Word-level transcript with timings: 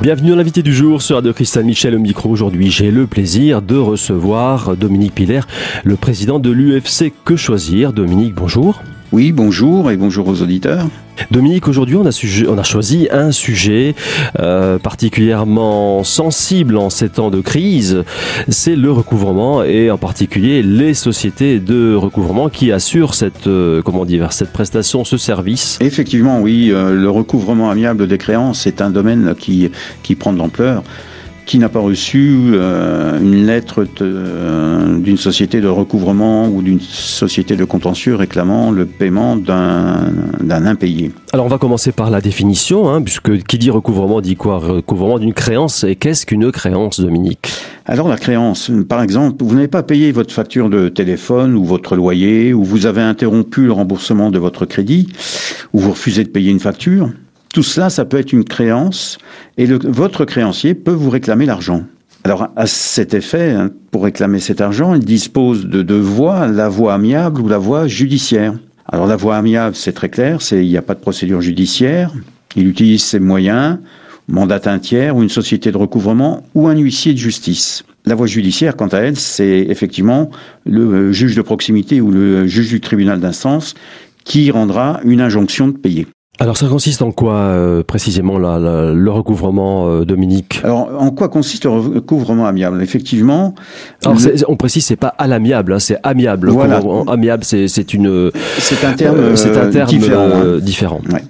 Bienvenue 0.00 0.32
à 0.32 0.36
l'invité 0.36 0.62
du 0.62 0.72
jour 0.72 1.02
sur 1.02 1.16
Radio 1.16 1.34
Cristal 1.34 1.62
Michel 1.64 1.94
au 1.94 1.98
micro. 1.98 2.30
Aujourd'hui, 2.30 2.70
j'ai 2.70 2.90
le 2.90 3.06
plaisir 3.06 3.60
de 3.60 3.76
recevoir 3.76 4.74
Dominique 4.74 5.14
Piller, 5.14 5.40
le 5.84 5.96
président 5.96 6.38
de 6.38 6.50
l'UFC 6.50 7.12
Que 7.22 7.36
Choisir. 7.36 7.92
Dominique, 7.92 8.34
bonjour. 8.34 8.80
Oui, 9.12 9.32
bonjour 9.32 9.90
et 9.90 9.96
bonjour 9.96 10.28
aux 10.28 10.40
auditeurs. 10.40 10.86
Dominique, 11.32 11.66
aujourd'hui 11.66 11.96
on 11.96 12.06
a, 12.06 12.46
on 12.48 12.58
a 12.58 12.62
choisi 12.62 13.08
un 13.10 13.32
sujet 13.32 13.96
euh, 14.38 14.78
particulièrement 14.78 16.04
sensible 16.04 16.76
en 16.76 16.90
ces 16.90 17.08
temps 17.08 17.30
de 17.30 17.40
crise, 17.40 18.04
c'est 18.48 18.76
le 18.76 18.92
recouvrement 18.92 19.64
et 19.64 19.90
en 19.90 19.98
particulier 19.98 20.62
les 20.62 20.94
sociétés 20.94 21.58
de 21.58 21.92
recouvrement 21.92 22.48
qui 22.48 22.70
assurent 22.70 23.14
cette, 23.14 23.48
euh, 23.48 23.82
comment 23.82 24.04
dire, 24.04 24.32
cette 24.32 24.52
prestation, 24.52 25.04
ce 25.04 25.16
service. 25.16 25.78
Effectivement, 25.80 26.40
oui, 26.40 26.70
euh, 26.70 26.94
le 26.94 27.10
recouvrement 27.10 27.68
amiable 27.68 28.06
des 28.06 28.16
créances 28.16 28.68
est 28.68 28.80
un 28.80 28.90
domaine 28.90 29.34
qui, 29.36 29.72
qui 30.04 30.14
prend 30.14 30.32
de 30.32 30.38
l'ampleur 30.38 30.84
qui 31.50 31.58
n'a 31.58 31.68
pas 31.68 31.80
reçu 31.80 32.52
euh, 32.52 33.18
une 33.18 33.44
lettre 33.44 33.84
euh, 34.02 35.00
d'une 35.00 35.16
société 35.16 35.60
de 35.60 35.66
recouvrement 35.66 36.46
ou 36.46 36.62
d'une 36.62 36.78
société 36.78 37.56
de 37.56 37.64
contentieux 37.64 38.14
réclamant 38.14 38.70
le 38.70 38.86
paiement 38.86 39.34
d'un 39.34 40.12
impayé. 40.48 41.10
Alors 41.32 41.46
on 41.46 41.48
va 41.48 41.58
commencer 41.58 41.90
par 41.90 42.08
la 42.08 42.20
définition, 42.20 42.88
hein, 42.88 43.02
puisque 43.02 43.42
qui 43.42 43.58
dit 43.58 43.70
recouvrement 43.70 44.20
dit 44.20 44.36
quoi? 44.36 44.58
Recouvrement 44.58 45.18
d'une 45.18 45.34
créance. 45.34 45.82
Et 45.82 45.96
qu'est-ce 45.96 46.24
qu'une 46.24 46.52
créance, 46.52 47.00
Dominique? 47.00 47.50
Alors 47.84 48.06
la 48.06 48.16
créance, 48.16 48.70
par 48.88 49.02
exemple, 49.02 49.42
vous 49.44 49.56
n'avez 49.56 49.66
pas 49.66 49.82
payé 49.82 50.12
votre 50.12 50.32
facture 50.32 50.70
de 50.70 50.88
téléphone 50.88 51.56
ou 51.56 51.64
votre 51.64 51.96
loyer, 51.96 52.54
ou 52.54 52.62
vous 52.62 52.86
avez 52.86 53.02
interrompu 53.02 53.62
le 53.62 53.72
remboursement 53.72 54.30
de 54.30 54.38
votre 54.38 54.66
crédit, 54.66 55.08
ou 55.72 55.80
vous 55.80 55.90
refusez 55.90 56.22
de 56.22 56.28
payer 56.28 56.52
une 56.52 56.60
facture, 56.60 57.10
tout 57.52 57.62
cela, 57.62 57.90
ça 57.90 58.04
peut 58.04 58.18
être 58.18 58.32
une 58.32 58.44
créance 58.44 59.18
et 59.58 59.66
votre 59.66 60.24
créancier 60.24 60.74
peut 60.74 60.92
vous 60.92 61.10
réclamer 61.10 61.46
l'argent. 61.46 61.84
Alors, 62.22 62.48
à 62.54 62.66
cet 62.66 63.14
effet, 63.14 63.52
hein, 63.52 63.70
pour 63.90 64.04
réclamer 64.04 64.40
cet 64.40 64.60
argent, 64.60 64.94
il 64.94 65.04
dispose 65.04 65.66
de 65.66 65.82
deux 65.82 66.00
voies, 66.00 66.46
la 66.46 66.68
voie 66.68 66.94
amiable 66.94 67.40
ou 67.40 67.48
la 67.48 67.58
voie 67.58 67.88
judiciaire. 67.88 68.54
Alors, 68.86 69.06
la 69.06 69.16
voie 69.16 69.36
amiable, 69.36 69.74
c'est 69.74 69.92
très 69.92 70.10
clair, 70.10 70.42
c'est 70.42 70.64
il 70.64 70.68
n'y 70.68 70.76
a 70.76 70.82
pas 70.82 70.94
de 70.94 71.00
procédure 71.00 71.40
judiciaire. 71.40 72.12
Il 72.56 72.68
utilise 72.68 73.02
ses 73.02 73.20
moyens, 73.20 73.78
mandate 74.28 74.66
un 74.66 74.78
tiers 74.78 75.16
ou 75.16 75.22
une 75.22 75.28
société 75.28 75.72
de 75.72 75.78
recouvrement 75.78 76.44
ou 76.54 76.68
un 76.68 76.76
huissier 76.76 77.14
de 77.14 77.18
justice. 77.18 77.84
La 78.04 78.14
voie 78.14 78.26
judiciaire, 78.26 78.76
quant 78.76 78.88
à 78.88 78.98
elle, 78.98 79.16
c'est 79.16 79.66
effectivement 79.68 80.30
le 80.66 81.12
juge 81.12 81.36
de 81.36 81.42
proximité 81.42 82.00
ou 82.00 82.10
le 82.10 82.46
juge 82.46 82.68
du 82.68 82.80
tribunal 82.80 83.20
d'instance 83.20 83.74
qui 84.24 84.50
rendra 84.50 85.00
une 85.04 85.20
injonction 85.20 85.68
de 85.68 85.76
payer. 85.76 86.06
Alors 86.42 86.56
ça 86.56 86.68
consiste 86.68 87.02
en 87.02 87.12
quoi 87.12 87.34
euh, 87.34 87.82
précisément 87.82 88.38
le 88.38 89.10
recouvrement, 89.10 89.88
euh, 89.88 90.04
Dominique? 90.06 90.62
Alors 90.64 90.90
en 90.98 91.10
quoi 91.10 91.28
consiste 91.28 91.64
le 91.64 91.70
recouvrement 91.70 92.46
amiable? 92.46 92.82
Effectivement. 92.82 93.54
Alors 94.02 94.16
on 94.48 94.56
précise 94.56 94.86
c'est 94.86 94.96
pas 94.96 95.14
à 95.18 95.26
l'amiable, 95.26 95.74
hein, 95.74 95.78
c'est 95.78 95.98
amiable. 96.02 96.48
Voilà. 96.48 96.80
Amiable 97.08 97.44
c'est 97.44 97.92
une. 97.92 98.30
C'est 98.56 98.82
un 98.86 98.94
terme. 98.94 99.18
Euh, 99.18 99.36
c'est 99.36 99.54
un 99.54 99.68
terme 99.68 99.88
différent. 99.90 100.56
différent. 100.62 101.00
Ouais. 101.12 101.22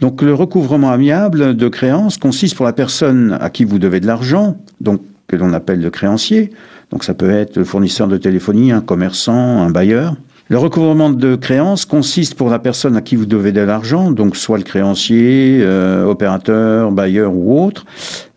Donc 0.00 0.20
le 0.20 0.34
recouvrement 0.34 0.90
amiable 0.90 1.56
de 1.56 1.68
créance 1.68 2.18
consiste 2.18 2.56
pour 2.56 2.66
la 2.66 2.72
personne 2.72 3.38
à 3.40 3.50
qui 3.50 3.64
vous 3.64 3.78
devez 3.78 4.00
de 4.00 4.08
l'argent, 4.08 4.56
donc 4.80 5.00
que 5.28 5.36
l'on 5.36 5.52
appelle 5.52 5.80
le 5.80 5.90
créancier. 5.90 6.50
Donc 6.90 7.04
ça 7.04 7.14
peut 7.14 7.30
être 7.30 7.56
le 7.56 7.64
fournisseur 7.64 8.08
de 8.08 8.16
téléphonie, 8.16 8.72
un 8.72 8.80
commerçant, 8.80 9.62
un 9.62 9.70
bailleur 9.70 10.16
le 10.48 10.58
recouvrement 10.58 11.10
de 11.10 11.34
créances 11.34 11.84
consiste 11.84 12.34
pour 12.34 12.50
la 12.50 12.60
personne 12.60 12.96
à 12.96 13.00
qui 13.00 13.16
vous 13.16 13.26
devez 13.26 13.50
de 13.50 13.60
l'argent, 13.60 14.12
donc 14.12 14.36
soit 14.36 14.58
le 14.58 14.62
créancier, 14.62 15.58
euh, 15.60 16.04
opérateur, 16.04 16.92
bailleur 16.92 17.34
ou 17.34 17.60
autre, 17.60 17.84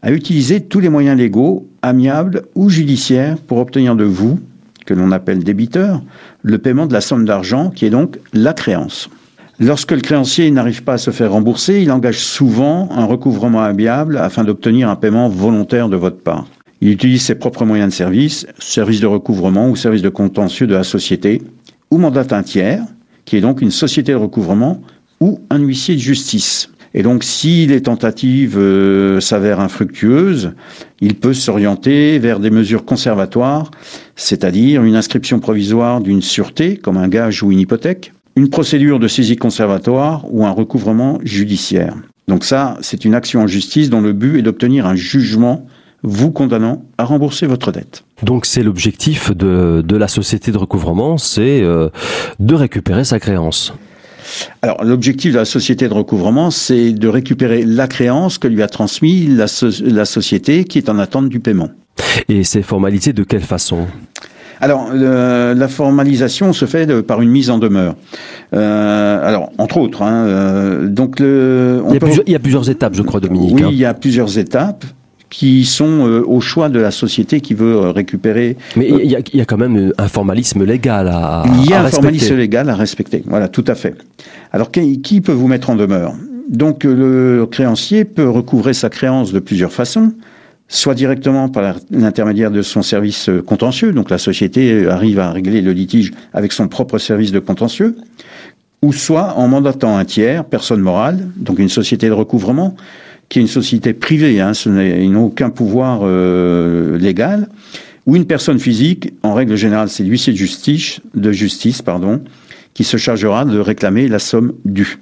à 0.01 0.11
utiliser 0.11 0.61
tous 0.61 0.79
les 0.79 0.89
moyens 0.89 1.15
légaux, 1.15 1.67
amiables 1.83 2.43
ou 2.55 2.69
judiciaires 2.69 3.37
pour 3.37 3.59
obtenir 3.59 3.95
de 3.95 4.05
vous, 4.05 4.39
que 4.87 4.95
l'on 4.95 5.11
appelle 5.11 5.43
débiteur, 5.43 6.01
le 6.41 6.57
paiement 6.57 6.87
de 6.87 6.93
la 6.93 7.01
somme 7.01 7.25
d'argent 7.25 7.69
qui 7.69 7.85
est 7.85 7.91
donc 7.91 8.17
la 8.33 8.53
créance. 8.53 9.07
Lorsque 9.59 9.91
le 9.91 10.01
créancier 10.01 10.49
n'arrive 10.49 10.83
pas 10.83 10.93
à 10.93 10.97
se 10.97 11.11
faire 11.11 11.31
rembourser, 11.31 11.83
il 11.83 11.91
engage 11.91 12.19
souvent 12.19 12.89
un 12.91 13.05
recouvrement 13.05 13.61
amiable 13.61 14.17
afin 14.17 14.43
d'obtenir 14.43 14.89
un 14.89 14.95
paiement 14.95 15.29
volontaire 15.29 15.89
de 15.89 15.95
votre 15.97 16.17
part. 16.17 16.47
Il 16.81 16.89
utilise 16.89 17.23
ses 17.23 17.35
propres 17.35 17.65
moyens 17.65 17.89
de 17.89 17.93
service, 17.93 18.47
service 18.57 19.01
de 19.01 19.05
recouvrement 19.05 19.69
ou 19.69 19.75
service 19.75 20.01
de 20.01 20.09
contentieux 20.09 20.65
de 20.65 20.73
la 20.73 20.85
société, 20.85 21.41
ou 21.91 21.97
mandate 21.97 22.33
un 22.33 22.43
tiers, 22.43 22.83
qui 23.25 23.37
est 23.37 23.41
donc 23.41 23.61
une 23.61 23.71
société 23.71 24.11
de 24.11 24.17
recouvrement 24.17 24.81
ou 25.19 25.39
un 25.49 25.59
huissier 25.59 25.95
de 25.95 25.99
justice. 25.99 26.69
Et 26.93 27.03
donc, 27.03 27.23
si 27.23 27.67
les 27.67 27.81
tentatives 27.81 28.57
euh, 28.57 29.19
s'avèrent 29.19 29.59
infructueuses, 29.59 30.53
il 31.01 31.15
peut 31.15 31.33
s'orienter 31.33 32.17
vers 32.17 32.39
des 32.39 32.49
mesures 32.49 32.83
conservatoires, 32.83 33.69
c'est-à-dire 34.15 34.83
une 34.83 34.95
inscription 34.95 35.39
provisoire 35.39 36.01
d'une 36.01 36.21
sûreté, 36.21 36.77
comme 36.77 36.97
un 36.97 37.07
gage 37.07 37.43
ou 37.43 37.51
une 37.51 37.59
hypothèque, 37.59 38.11
une 38.35 38.49
procédure 38.49 38.99
de 38.99 39.07
saisie 39.07 39.35
conservatoire 39.35 40.25
ou 40.33 40.45
un 40.45 40.51
recouvrement 40.51 41.19
judiciaire. 41.23 41.95
Donc 42.27 42.43
ça, 42.45 42.77
c'est 42.81 43.05
une 43.05 43.15
action 43.15 43.41
en 43.41 43.47
justice 43.47 43.89
dont 43.89 44.01
le 44.01 44.13
but 44.13 44.39
est 44.39 44.41
d'obtenir 44.41 44.85
un 44.85 44.95
jugement 44.95 45.67
vous 46.03 46.31
condamnant 46.31 46.83
à 46.97 47.03
rembourser 47.03 47.45
votre 47.45 47.71
dette. 47.71 48.03
Donc 48.23 48.45
c'est 48.45 48.63
l'objectif 48.63 49.31
de, 49.31 49.83
de, 49.85 49.95
la 49.97 50.07
société 50.07 50.51
de 50.51 50.57
recouvrement, 50.57 51.17
c'est 51.17 51.61
euh, 51.61 51.89
de 52.39 52.55
récupérer 52.55 53.03
sa 53.03 53.19
créance. 53.19 53.73
Alors 54.61 54.83
l'objectif 54.83 55.33
de 55.33 55.37
la 55.37 55.45
société 55.45 55.87
de 55.87 55.93
recouvrement, 55.93 56.51
c'est 56.51 56.91
de 56.91 57.07
récupérer 57.07 57.63
la 57.65 57.87
créance 57.87 58.37
que 58.37 58.47
lui 58.47 58.61
a 58.61 58.67
transmis 58.67 59.27
la, 59.27 59.45
la 59.81 60.05
société 60.05 60.65
qui 60.65 60.77
est 60.77 60.89
en 60.89 60.99
attente 60.99 61.29
du 61.29 61.39
paiement. 61.39 61.69
Et 62.27 62.43
ces 62.43 62.61
formalités 62.61 63.13
de 63.13 63.23
quelle 63.23 63.41
façon? 63.41 63.87
Alors, 64.61 64.89
la 64.93 65.67
formalisation 65.67 66.51
se 66.51 66.65
fait 66.65 67.01
par 67.01 67.21
une 67.21 67.29
mise 67.29 67.49
en 67.49 67.59
demeure. 67.59 67.95
Euh, 68.53 69.27
alors, 69.27 69.51
entre 69.57 69.77
autres, 69.77 70.01
hein, 70.01 70.25
euh, 70.25 70.87
donc 70.87 71.19
le, 71.19 71.81
il, 71.89 71.95
y 71.95 71.99
plusieurs, 71.99 72.23
il, 72.27 72.31
y 72.33 72.35
a 72.35 72.39
plusieurs, 72.39 72.69
étapes, 72.69 72.93
je 72.93 73.01
crois, 73.03 73.19
Dominique. 73.19 73.55
Oui, 73.55 73.63
hein. 73.63 73.69
il 73.71 73.77
y 73.77 73.85
a 73.85 73.93
plusieurs 73.93 74.37
étapes 74.37 74.83
qui 75.29 75.65
sont 75.65 76.07
euh, 76.07 76.23
au 76.25 76.41
choix 76.41 76.69
de 76.69 76.79
la 76.79 76.91
société 76.91 77.41
qui 77.41 77.53
veut 77.53 77.75
euh, 77.75 77.91
récupérer. 77.91 78.57
Mais 78.75 78.89
il 78.89 79.11
y, 79.11 79.15
a, 79.15 79.19
y, 79.33 79.41
a, 79.41 79.45
quand 79.45 79.57
même 79.57 79.93
un 79.97 80.07
formalisme 80.07 80.63
légal 80.63 81.07
à, 81.07 81.43
Il 81.61 81.69
y 81.69 81.73
a 81.73 81.83
un 81.83 81.87
formalisme 81.87 82.35
légal 82.35 82.69
à 82.69 82.75
respecter. 82.75 83.23
Voilà, 83.25 83.47
tout 83.47 83.65
à 83.67 83.75
fait. 83.75 83.95
Alors, 84.51 84.71
qui, 84.71 85.01
qui 85.01 85.21
peut 85.21 85.31
vous 85.31 85.47
mettre 85.47 85.69
en 85.69 85.75
demeure? 85.75 86.13
Donc, 86.49 86.85
euh, 86.85 87.39
le 87.39 87.45
créancier 87.45 88.05
peut 88.05 88.27
recouvrer 88.27 88.73
sa 88.73 88.89
créance 88.89 89.31
de 89.31 89.39
plusieurs 89.39 89.71
façons 89.71 90.13
soit 90.71 90.93
directement 90.93 91.49
par 91.49 91.77
l'intermédiaire 91.89 92.51
de 92.51 92.61
son 92.61 92.83
service 92.83 93.27
contentieux, 93.47 93.91
donc 93.91 94.11
la 94.11 94.19
société 94.19 94.87
arrive 94.87 95.17
à 95.17 95.31
régler 95.31 95.61
le 95.61 95.73
litige 95.73 96.11
avec 96.31 96.51
son 96.51 96.67
propre 96.67 96.99
service 96.99 97.31
de 97.31 97.39
contentieux, 97.39 97.95
ou 98.83 98.93
soit 98.93 99.33
en 99.35 99.47
mandatant 99.47 99.97
un 99.97 100.05
tiers, 100.05 100.45
personne 100.45 100.81
morale, 100.81 101.27
donc 101.37 101.57
une 101.57 101.69
société 101.69 102.07
de 102.07 102.13
recouvrement, 102.13 102.75
qui 103.29 103.39
est 103.39 103.41
une 103.43 103.47
société 103.47 103.93
privée, 103.93 104.41
hein, 104.41 104.53
ce 104.53 104.69
ils 104.69 105.11
n'ont 105.11 105.25
aucun 105.25 105.51
pouvoir 105.51 106.01
euh, 106.03 106.97
légal, 106.97 107.47
ou 108.05 108.15
une 108.15 108.25
personne 108.25 108.59
physique, 108.59 109.13
en 109.21 109.33
règle 109.33 109.55
générale 109.55 109.89
c'est 109.89 110.03
l'huissier 110.03 110.33
de 110.33 110.37
justice, 110.37 110.99
de 111.13 111.31
justice 111.31 111.81
pardon, 111.81 112.21
qui 112.73 112.83
se 112.83 112.97
chargera 112.97 113.45
de 113.45 113.59
réclamer 113.59 114.07
la 114.07 114.19
somme 114.19 114.53
due. 114.65 114.97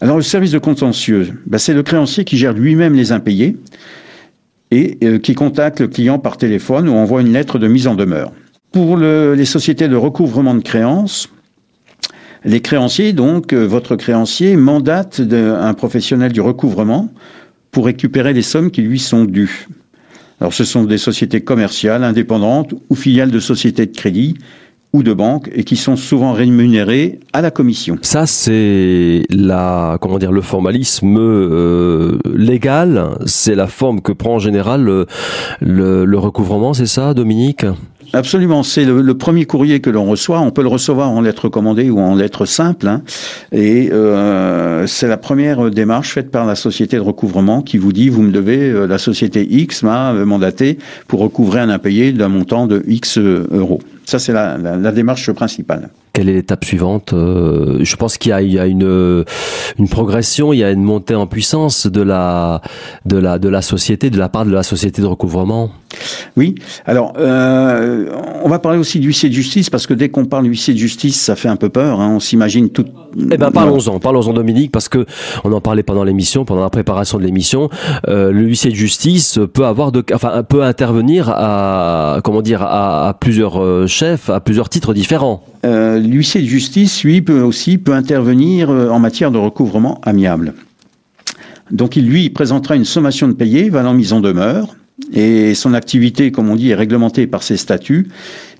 Alors 0.00 0.16
le 0.16 0.22
service 0.22 0.50
de 0.50 0.58
contentieux, 0.58 1.28
ben, 1.46 1.58
c'est 1.58 1.74
le 1.74 1.82
créancier 1.82 2.24
qui 2.24 2.36
gère 2.36 2.52
lui-même 2.52 2.94
les 2.94 3.12
impayés 3.12 3.56
et 4.70 4.98
euh, 5.04 5.18
qui 5.18 5.34
contacte 5.34 5.80
le 5.80 5.88
client 5.88 6.18
par 6.18 6.36
téléphone 6.36 6.88
ou 6.88 6.92
envoie 6.92 7.20
une 7.20 7.32
lettre 7.32 7.58
de 7.58 7.68
mise 7.68 7.86
en 7.86 7.94
demeure. 7.94 8.32
Pour 8.72 8.96
le, 8.96 9.34
les 9.34 9.44
sociétés 9.44 9.88
de 9.88 9.96
recouvrement 9.96 10.54
de 10.54 10.60
créances, 10.60 11.30
les 12.46 12.60
créanciers, 12.60 13.12
donc, 13.12 13.52
euh, 13.52 13.66
votre 13.66 13.96
créancier 13.96 14.56
mandate 14.56 15.20
un 15.20 15.74
professionnel 15.74 16.32
du 16.32 16.40
recouvrement 16.40 17.10
pour 17.72 17.86
récupérer 17.86 18.32
les 18.32 18.42
sommes 18.42 18.70
qui 18.70 18.82
lui 18.82 18.98
sont 18.98 19.24
dues. 19.24 19.68
Alors, 20.40 20.54
ce 20.54 20.64
sont 20.64 20.84
des 20.84 20.98
sociétés 20.98 21.40
commerciales, 21.40 22.04
indépendantes 22.04 22.74
ou 22.88 22.94
filiales 22.94 23.30
de 23.30 23.40
sociétés 23.40 23.86
de 23.86 23.96
crédit 23.96 24.36
ou 24.96 25.02
de 25.02 25.12
banques 25.12 25.50
et 25.54 25.64
qui 25.64 25.76
sont 25.76 25.96
souvent 25.96 26.32
rémunérées 26.32 27.20
à 27.32 27.42
la 27.42 27.50
commission. 27.50 27.98
Ça, 28.02 28.26
c'est 28.26 29.22
la, 29.30 29.98
comment 30.00 30.18
dire, 30.18 30.32
le 30.32 30.40
formalisme 30.40 31.18
euh, 31.18 32.18
légal. 32.34 33.10
C'est 33.26 33.54
la 33.54 33.66
forme 33.66 34.00
que 34.00 34.12
prend 34.12 34.36
en 34.36 34.38
général 34.38 34.84
le, 34.84 35.06
le 36.04 36.18
recouvrement, 36.18 36.72
c'est 36.72 36.86
ça, 36.86 37.14
Dominique? 37.14 37.66
Absolument, 38.12 38.62
c'est 38.62 38.84
le, 38.84 39.14
premier 39.14 39.44
courrier 39.44 39.80
que 39.80 39.90
l'on 39.90 40.04
reçoit. 40.04 40.40
On 40.40 40.50
peut 40.50 40.62
le 40.62 40.68
recevoir 40.68 41.10
en 41.10 41.20
lettre 41.20 41.48
commandée 41.48 41.90
ou 41.90 41.98
en 41.98 42.14
lettre 42.14 42.44
simple, 42.44 42.86
hein. 42.88 43.02
et 43.52 43.90
euh, 43.92 44.86
c'est 44.86 45.08
la 45.08 45.16
première 45.16 45.70
démarche 45.70 46.14
faite 46.14 46.30
par 46.30 46.46
la 46.46 46.54
société 46.54 46.96
de 46.96 47.02
recouvrement 47.02 47.62
qui 47.62 47.78
vous 47.78 47.92
dit 47.92 48.08
vous 48.08 48.22
me 48.22 48.32
devez 48.32 48.70
euh, 48.70 48.86
la 48.86 48.98
société 48.98 49.46
X 49.48 49.82
m'a 49.82 50.12
mandaté 50.12 50.78
pour 51.08 51.20
recouvrer 51.20 51.60
un 51.60 51.68
impayé 51.68 52.12
d'un 52.12 52.28
montant 52.28 52.66
de 52.66 52.82
X 52.86 53.18
euros. 53.18 53.80
Ça 54.06 54.20
c'est 54.20 54.32
la, 54.32 54.92
démarche 54.92 55.30
principale. 55.32 55.90
Quelle 56.16 56.30
est 56.30 56.32
l'étape 56.32 56.64
suivante 56.64 57.12
euh, 57.12 57.80
Je 57.82 57.96
pense 57.96 58.16
qu'il 58.16 58.30
y 58.30 58.58
a, 58.58 58.66
une, 58.66 59.24
une 59.78 59.88
progression, 59.88 60.54
il 60.54 60.60
y 60.60 60.64
a 60.64 60.70
une 60.70 60.82
montée 60.82 61.14
en 61.14 61.26
puissance 61.26 61.86
de 61.86 62.00
la, 62.00 62.62
de 63.04 63.18
la, 63.18 63.38
de 63.38 63.50
la 63.50 63.60
société, 63.60 64.08
de 64.08 64.18
la 64.18 64.30
part 64.30 64.46
de 64.46 64.50
la 64.50 64.62
société 64.62 65.02
de 65.02 65.06
recouvrement. 65.06 65.72
Oui. 66.38 66.54
Alors, 66.86 67.12
euh, 67.18 68.08
on 68.42 68.48
va 68.48 68.58
parler 68.58 68.78
aussi 68.78 68.98
d'huissier 68.98 69.28
de 69.28 69.34
justice 69.34 69.68
parce 69.68 69.86
que 69.86 69.92
dès 69.92 70.08
qu'on 70.08 70.24
parle 70.24 70.44
d'huissier 70.44 70.72
de 70.72 70.78
justice, 70.78 71.20
ça 71.20 71.36
fait 71.36 71.48
un 71.48 71.56
peu 71.56 71.68
peur. 71.68 72.00
Hein. 72.00 72.14
on 72.16 72.20
s'imagine 72.20 72.70
tout. 72.70 72.86
Eh 73.18 73.36
ben, 73.36 73.50
parlons-en, 73.50 73.98
parlons-en, 73.98 74.32
Dominique, 74.32 74.72
parce 74.72 74.88
que 74.88 75.04
on 75.44 75.52
en 75.52 75.60
parlait 75.60 75.82
pendant 75.82 76.04
l'émission, 76.04 76.46
pendant 76.46 76.62
la 76.62 76.70
préparation 76.70 77.18
de 77.18 77.24
l'émission. 77.24 77.68
Euh, 78.08 78.32
le 78.32 78.42
huissier 78.42 78.70
de 78.70 78.76
justice 78.76 79.38
peut 79.52 79.66
avoir 79.66 79.92
de, 79.92 80.02
enfin, 80.14 80.42
peut 80.42 80.62
intervenir 80.62 81.30
à, 81.30 82.20
comment 82.24 82.42
dire, 82.42 82.62
à, 82.62 83.08
à 83.08 83.14
plusieurs 83.14 83.62
euh, 83.62 83.86
chefs, 83.86 84.30
à 84.30 84.40
plusieurs 84.40 84.70
titres 84.70 84.94
différents. 84.94 85.42
Euh, 85.66 85.98
l'huissier 85.98 86.42
de 86.42 86.46
justice, 86.46 87.02
lui, 87.02 87.22
peut 87.22 87.40
aussi 87.40 87.76
peut 87.78 87.92
intervenir 87.92 88.70
euh, 88.70 88.88
en 88.88 89.00
matière 89.00 89.32
de 89.32 89.38
recouvrement 89.38 90.00
amiable. 90.04 90.54
Donc, 91.72 91.96
il 91.96 92.06
lui 92.06 92.30
présentera 92.30 92.76
une 92.76 92.84
sommation 92.84 93.26
de 93.26 93.32
payer 93.32 93.68
valant 93.68 93.92
mise 93.92 94.12
en 94.12 94.20
demeure 94.20 94.76
et 95.12 95.54
son 95.54 95.74
activité, 95.74 96.30
comme 96.30 96.48
on 96.48 96.56
dit, 96.56 96.70
est 96.70 96.74
réglementée 96.74 97.26
par 97.26 97.42
ses 97.42 97.56
statuts, 97.56 98.08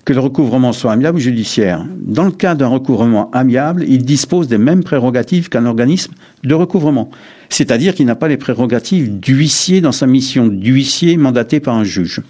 que 0.05 0.13
le 0.13 0.19
recouvrement 0.19 0.73
soit 0.73 0.91
amiable 0.91 1.17
ou 1.17 1.21
judiciaire. 1.21 1.85
Dans 1.99 2.25
le 2.25 2.31
cas 2.31 2.55
d'un 2.55 2.67
recouvrement 2.67 3.31
amiable, 3.31 3.85
il 3.87 4.03
dispose 4.03 4.47
des 4.47 4.57
mêmes 4.57 4.83
prérogatives 4.83 5.49
qu'un 5.49 5.65
organisme 5.65 6.13
de 6.43 6.53
recouvrement. 6.53 7.09
C'est-à-dire 7.49 7.95
qu'il 7.95 8.05
n'a 8.05 8.15
pas 8.15 8.27
les 8.27 8.37
prérogatives 8.37 9.19
d'huissier 9.19 9.81
dans 9.81 9.91
sa 9.91 10.07
mission 10.07 10.47
d'huissier 10.47 11.17
mandaté 11.17 11.59
par 11.59 11.75
un 11.75 11.83
juge. 11.83 12.21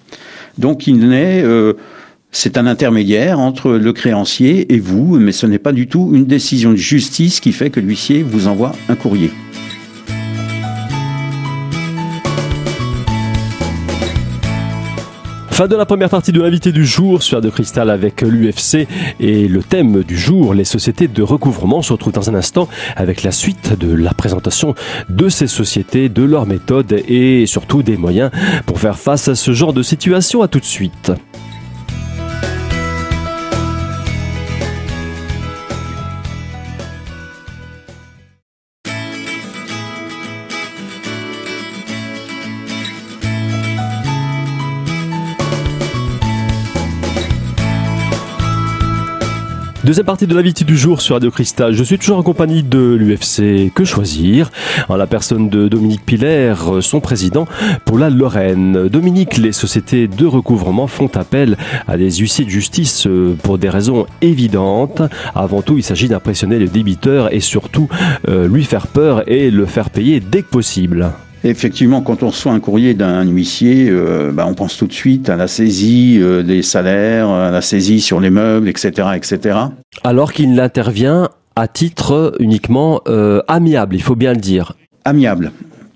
Donc 0.57 0.87
il 0.87 0.99
n'est... 1.09 1.41
Euh, 1.43 1.73
c'est 2.31 2.57
un 2.57 2.67
intermédiaire 2.67 3.39
entre 3.39 3.71
le 3.71 3.93
créancier 3.93 4.73
et 4.73 4.79
vous, 4.79 5.17
mais 5.19 5.31
ce 5.31 5.45
n'est 5.45 5.59
pas 5.59 5.71
du 5.71 5.87
tout 5.87 6.11
une 6.13 6.25
décision 6.25 6.71
de 6.71 6.75
justice 6.75 7.39
qui 7.39 7.51
fait 7.51 7.69
que 7.69 7.79
l'huissier 7.79 8.23
vous 8.23 8.47
envoie 8.47 8.73
un 8.89 8.95
courrier. 8.95 9.31
Fin 15.57 15.67
de 15.67 15.75
la 15.75 15.87
première 15.87 16.11
partie 16.11 16.31
de 16.31 16.39
l'invité 16.39 16.71
du 16.71 16.85
jour 16.85 17.23
sur 17.23 17.41
de 17.41 17.49
Cristal 17.49 17.89
avec 17.89 18.21
l'UFC 18.21 18.87
et 19.19 19.47
le 19.47 19.63
thème 19.63 20.03
du 20.03 20.15
jour, 20.15 20.53
les 20.53 20.65
sociétés 20.65 21.07
de 21.07 21.23
recouvrement. 21.23 21.77
On 21.77 21.81
se 21.81 21.93
retrouve 21.93 22.13
dans 22.13 22.29
un 22.29 22.35
instant 22.35 22.67
avec 22.95 23.23
la 23.23 23.31
suite 23.31 23.75
de 23.79 23.91
la 23.91 24.13
présentation 24.13 24.75
de 25.09 25.29
ces 25.29 25.47
sociétés, 25.47 26.09
de 26.09 26.21
leurs 26.21 26.45
méthodes 26.45 27.01
et 27.07 27.47
surtout 27.47 27.81
des 27.81 27.97
moyens 27.97 28.29
pour 28.67 28.79
faire 28.79 28.99
face 28.99 29.29
à 29.29 29.33
ce 29.33 29.51
genre 29.51 29.73
de 29.73 29.81
situation. 29.81 30.43
À 30.43 30.47
tout 30.47 30.59
de 30.59 30.65
suite. 30.65 31.11
Deuxième 49.87 50.05
partie 50.05 50.27
de 50.27 50.35
l'invité 50.35 50.65
du 50.65 50.77
jour 50.77 50.99
sur 50.99 51.15
Radio 51.15 51.31
Cristal. 51.31 51.71
Je 51.71 51.81
suis 51.81 51.97
toujours 51.97 52.17
en 52.17 52.21
compagnie 52.21 52.61
de 52.61 52.97
l'UFC 52.99 53.71
Que 53.73 53.85
Choisir, 53.85 54.51
en 54.89 54.97
la 54.97 55.07
personne 55.07 55.47
de 55.47 55.69
Dominique 55.69 56.05
Piller, 56.05 56.55
son 56.81 56.99
président 56.99 57.47
pour 57.85 57.97
la 57.97 58.09
Lorraine. 58.09 58.89
Dominique, 58.89 59.37
les 59.37 59.53
sociétés 59.53 60.09
de 60.09 60.25
recouvrement 60.25 60.87
font 60.87 61.07
appel 61.15 61.55
à 61.87 61.95
des 61.95 62.11
huissiers 62.11 62.43
de 62.43 62.49
justice 62.49 63.07
pour 63.43 63.59
des 63.59 63.69
raisons 63.69 64.07
évidentes. 64.19 65.03
Avant 65.33 65.61
tout, 65.61 65.77
il 65.77 65.83
s'agit 65.83 66.09
d'impressionner 66.09 66.59
le 66.59 66.67
débiteur 66.67 67.33
et 67.33 67.39
surtout 67.39 67.87
euh, 68.27 68.45
lui 68.49 68.65
faire 68.65 68.87
peur 68.87 69.23
et 69.25 69.49
le 69.51 69.65
faire 69.65 69.89
payer 69.89 70.19
dès 70.19 70.41
que 70.41 70.49
possible. 70.49 71.13
Effectivement, 71.43 72.01
quand 72.01 72.23
on 72.23 72.29
reçoit 72.29 72.51
un 72.51 72.59
courrier 72.59 72.93
d'un 72.93 73.23
huissier, 73.23 73.87
euh, 73.89 74.31
bah, 74.31 74.45
on 74.47 74.53
pense 74.53 74.77
tout 74.77 74.87
de 74.87 74.93
suite 74.93 75.29
à 75.29 75.35
la 75.35 75.47
saisie 75.47 76.17
euh, 76.19 76.43
des 76.43 76.61
salaires, 76.61 77.29
à 77.29 77.51
la 77.51 77.61
saisie 77.61 78.01
sur 78.01 78.19
les 78.19 78.29
meubles, 78.29 78.67
etc., 78.67 79.09
etc. 79.15 79.59
Alors 80.03 80.33
qu'il 80.33 80.53
n'intervient 80.53 81.29
à 81.55 81.67
titre 81.67 82.33
uniquement 82.39 83.01
euh, 83.07 83.41
amiable, 83.47 83.95
il 83.95 84.01
faut 84.01 84.15
bien 84.15 84.33
le 84.33 84.39
dire. 84.39 84.73
Amiable, 85.05 85.51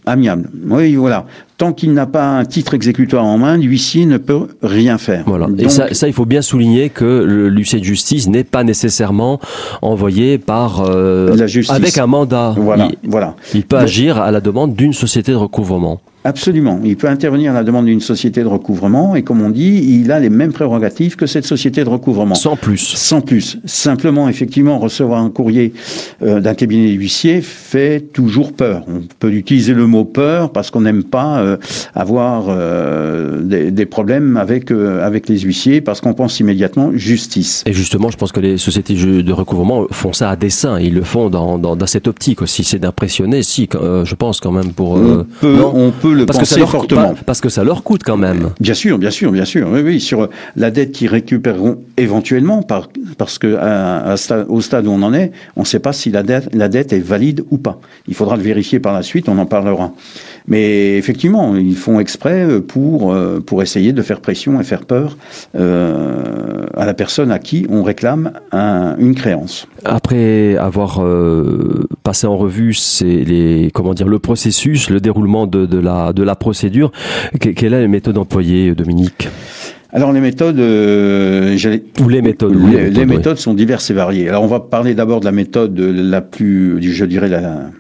amiable. 0.05 0.49
Oui, 0.67 0.95
voilà 0.95 1.25
tant 1.61 1.73
qu'il 1.73 1.93
n'a 1.93 2.07
pas 2.07 2.25
un 2.27 2.43
titre 2.43 2.73
exécutoire 2.73 3.23
en 3.23 3.37
main, 3.37 3.55
l'huissier 3.55 4.07
ne 4.07 4.17
peut 4.17 4.47
rien 4.63 4.97
faire. 4.97 5.21
Voilà. 5.27 5.47
Et 5.59 5.69
ça, 5.69 5.93
ça, 5.93 6.07
il 6.07 6.13
faut 6.13 6.25
bien 6.25 6.41
souligner 6.41 6.89
que 6.89 7.23
l'huissier 7.23 7.77
de 7.77 7.83
justice 7.83 8.27
n'est 8.27 8.43
pas 8.43 8.63
nécessairement 8.63 9.39
envoyé 9.83 10.39
par 10.39 10.81
euh, 10.81 11.35
la 11.35 11.45
justice. 11.45 11.75
avec 11.75 11.99
un 11.99 12.07
mandat. 12.07 12.55
Voilà. 12.57 12.87
Il, 13.03 13.09
voilà. 13.11 13.35
il 13.53 13.63
peut 13.63 13.77
agir 13.77 14.17
à 14.19 14.31
la 14.31 14.41
demande 14.41 14.73
d'une 14.73 14.93
société 14.93 15.33
de 15.33 15.37
recouvrement. 15.37 16.01
Absolument. 16.23 16.79
Il 16.83 16.97
peut 16.97 17.07
intervenir 17.07 17.51
à 17.51 17.55
la 17.55 17.63
demande 17.63 17.85
d'une 17.85 17.99
société 17.99 18.41
de 18.41 18.47
recouvrement 18.47 19.15
et 19.15 19.23
comme 19.23 19.41
on 19.41 19.49
dit, 19.49 19.99
il 20.01 20.11
a 20.11 20.19
les 20.19 20.29
mêmes 20.29 20.53
prérogatives 20.53 21.15
que 21.15 21.25
cette 21.25 21.45
société 21.45 21.83
de 21.83 21.89
recouvrement. 21.89 22.35
Sans 22.35 22.55
plus. 22.55 22.77
Sans 22.77 23.21
plus. 23.21 23.57
Simplement, 23.65 24.29
effectivement, 24.29 24.77
recevoir 24.77 25.23
un 25.23 25.31
courrier 25.31 25.73
euh, 26.21 26.39
d'un 26.39 26.53
cabinet 26.53 26.91
d'huissier 26.91 27.41
fait 27.41 28.01
toujours 28.13 28.53
peur. 28.53 28.83
On 28.87 29.01
peut 29.19 29.31
utiliser 29.31 29.73
le 29.73 29.87
mot 29.87 30.05
peur 30.05 30.51
parce 30.51 30.69
qu'on 30.69 30.81
n'aime 30.81 31.03
pas 31.03 31.39
euh, 31.39 31.57
avoir 31.95 32.45
euh, 32.49 33.41
des, 33.41 33.71
des, 33.71 33.85
problèmes 33.85 34.37
avec 34.37 34.71
avec 34.71 35.27
les 35.27 35.39
huissiers 35.39 35.81
parce 35.81 36.01
qu'on 36.01 36.13
pense 36.13 36.39
immédiatement 36.39 36.91
justice. 36.93 37.63
Et 37.65 37.73
justement, 37.73 38.09
je 38.11 38.17
pense 38.17 38.31
que 38.31 38.39
les 38.39 38.57
sociétés 38.57 38.93
de 38.93 39.33
recouvrement 39.33 39.87
font 39.91 40.13
ça 40.13 40.29
à 40.29 40.35
dessein. 40.35 40.79
Ils 40.79 40.93
le 40.93 41.01
font 41.01 41.29
dans, 41.29 41.57
dans, 41.57 41.75
dans 41.75 41.87
cette 41.87 42.07
optique 42.07 42.41
aussi. 42.41 42.63
C'est 42.63 42.79
d'impressionner, 42.79 43.43
si, 43.43 43.67
je 43.71 44.15
pense 44.15 44.39
quand 44.39 44.51
même 44.51 44.73
pour. 44.73 44.91
on 44.91 45.25
peut, 45.39 45.63
on 45.73 45.91
peut 45.91 46.10
le 46.13 46.25
parce 46.25 46.39
penser 46.39 46.55
que 46.55 46.61
ça 46.61 46.67
fortement. 46.67 47.15
parce 47.25 47.41
que 47.41 47.49
ça 47.49 47.63
leur 47.63 47.83
coûte 47.83 48.01
quand 48.03 48.17
même. 48.17 48.49
Bien 48.59 48.73
sûr, 48.73 48.97
bien 48.97 49.11
sûr, 49.11 49.31
bien 49.31 49.45
sûr. 49.45 49.67
Oui, 49.71 49.81
oui, 49.83 49.99
sur 49.99 50.29
la 50.55 50.71
dette 50.71 50.91
qu'ils 50.91 51.07
récupéreront 51.07 51.83
éventuellement, 51.97 52.61
par, 52.63 52.89
parce 53.17 53.37
que 53.37 53.55
à, 53.55 54.13
à, 54.13 54.37
au 54.47 54.61
stade 54.61 54.87
où 54.87 54.91
on 54.91 55.01
en 55.01 55.13
est, 55.13 55.31
on 55.55 55.61
ne 55.61 55.65
sait 55.65 55.79
pas 55.79 55.93
si 55.93 56.11
la 56.11 56.23
dette, 56.23 56.49
la 56.53 56.69
dette 56.69 56.93
est 56.93 56.99
valide 56.99 57.43
ou 57.51 57.57
pas. 57.57 57.79
Il 58.07 58.13
faudra 58.13 58.37
le 58.37 58.43
vérifier 58.43 58.79
par 58.79 58.93
la 58.93 59.03
suite, 59.03 59.29
on 59.29 59.37
en 59.37 59.45
parlera. 59.45 59.91
Mais 60.47 60.97
effectivement, 60.97 61.55
ils 61.55 61.75
font 61.75 61.99
exprès 61.99 62.61
pour, 62.61 63.13
euh, 63.13 63.39
pour 63.39 63.61
essayer 63.61 63.93
de 63.93 64.01
faire 64.01 64.21
pression 64.21 64.59
et 64.59 64.63
faire 64.63 64.85
peur 64.85 65.17
euh, 65.55 66.65
à 66.75 66.85
la 66.85 66.93
personne 66.93 67.31
à 67.31 67.39
qui 67.39 67.65
on 67.69 67.83
réclame 67.83 68.33
un, 68.51 68.95
une 68.97 69.15
créance. 69.15 69.67
Après 69.85 70.57
avoir 70.57 71.03
euh, 71.03 71.87
passé 72.03 72.27
en 72.27 72.37
revue 72.37 72.75
les, 73.01 73.69
comment 73.73 73.93
dire, 73.93 74.07
le 74.07 74.19
processus, 74.19 74.89
le 74.89 74.99
déroulement 74.99 75.47
de, 75.47 75.65
de, 75.65 75.77
la, 75.77 76.13
de 76.13 76.23
la 76.23 76.35
procédure, 76.35 76.91
quelle 77.39 77.73
est 77.73 77.81
la 77.81 77.87
méthode 77.87 78.17
employée, 78.17 78.73
Dominique? 78.75 79.27
Alors 79.93 80.13
les 80.13 80.21
méthodes, 80.21 80.59
euh, 80.59 81.57
ou 81.99 82.07
les 82.07 82.21
méthodes, 82.21 82.55
les, 82.71 82.89
les, 82.89 83.05
méthodes, 83.05 83.37
sont 83.37 83.53
diverses 83.53 83.89
et 83.89 83.93
variées. 83.93 84.29
Alors 84.29 84.41
on 84.41 84.47
va 84.47 84.61
parler 84.61 84.95
d'abord 84.95 85.19
de 85.19 85.25
la 85.25 85.33
méthode 85.33 85.77
la 85.77 86.21
plus, 86.21 86.81
je 86.81 87.03
dirais 87.03 87.27
la, 87.27 87.71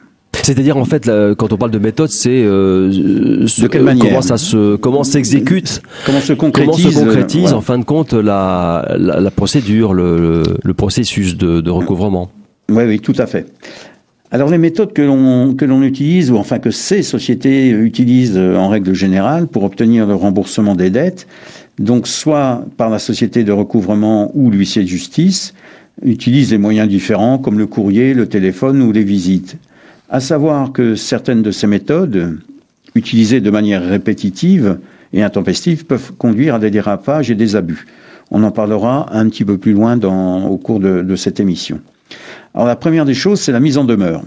c'est-à-dire 0.43 0.77
en 0.77 0.85
fait, 0.85 1.09
quand 1.37 1.53
on 1.53 1.57
parle 1.57 1.71
de 1.71 1.79
méthode, 1.79 2.09
c'est 2.09 2.43
euh, 2.43 2.89
de 2.89 3.67
quelle 3.67 3.83
manière 3.83 4.07
comment 4.07 4.21
ça 4.21 4.37
se 4.37 4.75
comment 4.75 5.03
s'exécute, 5.03 5.81
comment 6.05 6.19
se 6.19 6.33
concrétise, 6.33 6.83
comment 6.83 6.91
se 6.91 6.99
concrétise 6.99 7.41
voilà. 7.41 7.57
en 7.57 7.61
fin 7.61 7.77
de 7.77 7.83
compte 7.83 8.13
la, 8.13 8.95
la, 8.97 9.19
la 9.19 9.31
procédure, 9.31 9.93
le, 9.93 10.43
le, 10.63 10.73
processus 10.73 11.37
de, 11.37 11.61
de 11.61 11.69
recouvrement. 11.69 12.31
Oui, 12.69 12.83
oui, 12.85 12.99
tout 12.99 13.15
à 13.17 13.25
fait. 13.25 13.45
Alors 14.33 14.49
les 14.49 14.57
méthodes 14.57 14.93
que 14.93 15.01
l'on 15.01 15.53
que 15.55 15.65
l'on 15.65 15.83
utilise 15.83 16.31
ou 16.31 16.37
enfin 16.37 16.59
que 16.59 16.71
ces 16.71 17.03
sociétés 17.03 17.69
utilisent 17.69 18.37
en 18.37 18.69
règle 18.69 18.93
générale 18.93 19.47
pour 19.47 19.63
obtenir 19.65 20.07
le 20.07 20.15
remboursement 20.15 20.73
des 20.73 20.89
dettes, 20.89 21.27
donc 21.79 22.07
soit 22.07 22.63
par 22.77 22.89
la 22.89 22.99
société 22.99 23.43
de 23.43 23.51
recouvrement 23.51 24.31
ou 24.33 24.49
l'huissier 24.49 24.83
de 24.83 24.87
justice, 24.87 25.53
utilisent 26.01 26.51
des 26.51 26.57
moyens 26.57 26.87
différents 26.87 27.37
comme 27.37 27.57
le 27.59 27.67
courrier, 27.67 28.13
le 28.13 28.27
téléphone 28.27 28.81
ou 28.81 28.91
les 28.91 29.03
visites. 29.03 29.57
À 30.13 30.19
savoir 30.19 30.73
que 30.73 30.95
certaines 30.95 31.41
de 31.41 31.51
ces 31.51 31.67
méthodes, 31.67 32.37
utilisées 32.95 33.39
de 33.39 33.49
manière 33.49 33.81
répétitive 33.81 34.77
et 35.13 35.23
intempestive, 35.23 35.85
peuvent 35.85 36.11
conduire 36.17 36.55
à 36.55 36.59
des 36.59 36.69
dérapages 36.69 37.31
et 37.31 37.35
des 37.35 37.55
abus. 37.55 37.87
On 38.29 38.43
en 38.43 38.51
parlera 38.51 39.07
un 39.15 39.29
petit 39.29 39.45
peu 39.45 39.57
plus 39.57 39.71
loin 39.71 39.95
dans, 39.95 40.47
au 40.47 40.57
cours 40.57 40.81
de, 40.81 41.01
de 41.01 41.15
cette 41.15 41.39
émission. 41.39 41.79
Alors 42.53 42.67
la 42.67 42.75
première 42.75 43.05
des 43.05 43.13
choses, 43.13 43.39
c'est 43.39 43.53
la 43.53 43.61
mise 43.61 43.77
en 43.77 43.85
demeure. 43.85 44.21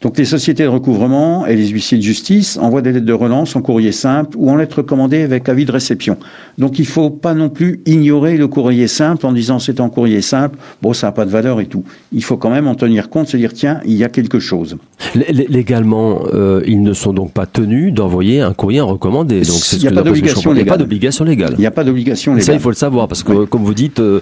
Donc 0.00 0.16
les 0.16 0.24
sociétés 0.24 0.62
de 0.62 0.68
recouvrement 0.68 1.44
et 1.44 1.56
les 1.56 1.68
huissiers 1.68 1.98
de 1.98 2.02
justice 2.02 2.56
envoient 2.56 2.80
des 2.80 2.92
lettres 2.92 3.04
de 3.04 3.12
relance 3.12 3.54
en 3.54 3.60
courrier 3.60 3.92
simple 3.92 4.34
ou 4.38 4.50
en 4.50 4.56
lettres 4.56 4.80
commandées 4.80 5.20
avec 5.22 5.46
avis 5.50 5.66
de 5.66 5.72
réception. 5.72 6.16
Donc 6.56 6.78
il 6.78 6.82
ne 6.82 6.86
faut 6.86 7.10
pas 7.10 7.34
non 7.34 7.50
plus 7.50 7.82
ignorer 7.84 8.38
le 8.38 8.48
courrier 8.48 8.88
simple 8.88 9.26
en 9.26 9.32
disant 9.32 9.58
c'est 9.58 9.78
en 9.78 9.90
courrier 9.90 10.22
simple, 10.22 10.56
bon 10.80 10.94
ça 10.94 11.08
n'a 11.08 11.12
pas 11.12 11.26
de 11.26 11.30
valeur 11.30 11.60
et 11.60 11.66
tout. 11.66 11.84
Il 12.12 12.24
faut 12.24 12.38
quand 12.38 12.48
même 12.48 12.66
en 12.66 12.74
tenir 12.74 13.10
compte, 13.10 13.28
se 13.28 13.36
dire 13.36 13.52
tiens, 13.52 13.82
il 13.84 13.92
y 13.92 14.02
a 14.02 14.08
quelque 14.08 14.38
chose. 14.38 14.78
Légalement, 15.14 16.22
euh, 16.32 16.62
ils 16.66 16.82
ne 16.82 16.94
sont 16.94 17.12
donc 17.12 17.32
pas 17.32 17.44
tenus 17.44 17.92
d'envoyer 17.92 18.40
un 18.40 18.54
courrier 18.54 18.80
en 18.80 18.86
recommandé. 18.86 19.42
Donc 19.42 19.58
il 19.74 19.80
n'y 19.80 19.88
a, 19.88 19.92
pas 19.92 20.02
d'obligation 20.02 20.52
légale. 20.52 20.62
Il 20.62 20.64
n'y 20.64 20.70
a 20.70 20.72
pas 20.72 20.78
d'obligation 20.78 21.24
légale. 21.24 21.54
Il 21.58 21.60
n'y 21.60 21.66
a 21.66 21.70
pas 21.70 21.84
d'obligation 21.84 22.32
légale. 22.32 22.46
Ça, 22.46 22.54
il 22.54 22.60
faut 22.60 22.70
le 22.70 22.74
savoir 22.74 23.06
parce 23.06 23.22
que, 23.22 23.44
comme 23.44 23.64
vous 23.64 23.74
dites, 23.74 24.00
euh, 24.00 24.20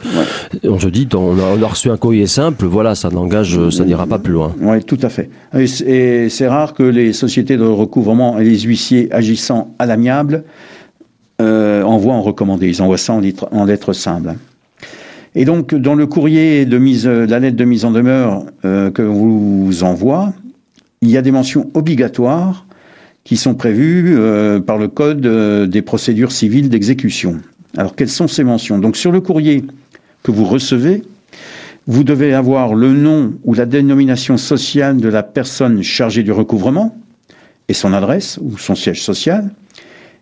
on 0.64 0.80
se 0.80 0.88
dit, 0.88 1.06
on 1.14 1.38
a, 1.38 1.68
reçu 1.68 1.88
un 1.88 1.97
courrier 1.97 2.26
simple, 2.26 2.66
voilà, 2.66 2.97
ça 2.97 3.11
n'engage, 3.11 3.70
ça 3.70 3.85
n'ira 3.85 4.06
pas 4.08 4.18
plus 4.18 4.32
loin. 4.32 4.54
Oui, 4.61 4.82
tout 4.82 4.99
à 5.02 5.08
fait. 5.08 5.30
Et 5.56 5.67
c'est 5.68 6.48
rare 6.48 6.75
que 6.75 6.82
les 6.82 7.12
sociétés 7.12 7.56
de 7.56 7.64
recouvrement 7.64 8.38
et 8.38 8.44
les 8.44 8.60
huissiers 8.60 9.08
agissant 9.12 9.75
à 9.78 9.87
l'amiable 9.87 10.44
euh, 11.40 11.82
envoient 11.82 12.14
en 12.14 12.22
recommandé. 12.22 12.68
Ils 12.68 12.82
envoient 12.82 12.98
ça 12.98 13.12
en, 13.12 13.20
lettres 13.20 13.48
en 13.52 13.64
lettres 13.64 13.92
simples. 13.92 14.34
Et 15.34 15.44
donc, 15.44 15.75
dans 15.75 15.94
le 15.94 16.06
courrier 16.06 16.64
de 16.64 16.78
mise, 16.78 17.06
la 17.06 17.38
lettre 17.38 17.56
de 17.56 17.64
mise 17.64 17.84
en 17.84 17.92
demeure 17.92 18.44
euh, 18.64 18.90
que 18.90 19.02
vous 19.02 19.84
envoie, 19.84 20.32
il 21.00 21.10
y 21.10 21.16
a 21.16 21.22
des 21.22 21.30
mentions 21.30 21.70
obligatoires 21.75 22.66
qui 23.22 23.37
sont 23.37 23.54
prévues 23.54 24.16
euh, 24.18 24.58
par 24.58 24.78
le 24.78 24.88
Code 24.88 25.20
des 25.70 25.82
procédures 25.82 26.32
civiles 26.32 26.68
d'exécution. 26.68 27.37
Alors, 27.76 27.94
quelles 27.94 28.08
sont 28.08 28.26
ces 28.26 28.42
mentions? 28.42 28.78
Donc, 28.78 28.96
sur 28.96 29.12
le 29.12 29.20
courrier 29.20 29.64
que 30.22 30.32
vous 30.32 30.44
recevez, 30.44 31.02
vous 31.88 32.04
devez 32.04 32.35
avoir 32.35 32.75
le 32.75 32.92
nom 32.92 33.33
ou 33.45 33.54
la 33.54 33.64
dénomination 33.64 34.37
sociale 34.37 34.99
de 34.99 35.09
la 35.09 35.23
personne 35.23 35.83
chargée 35.83 36.23
du 36.23 36.33
recouvrement 36.33 36.95
et 37.68 37.73
son 37.73 37.95
adresse 37.95 38.38
ou 38.42 38.59
son 38.59 38.75
siège 38.75 39.02
social 39.02 39.50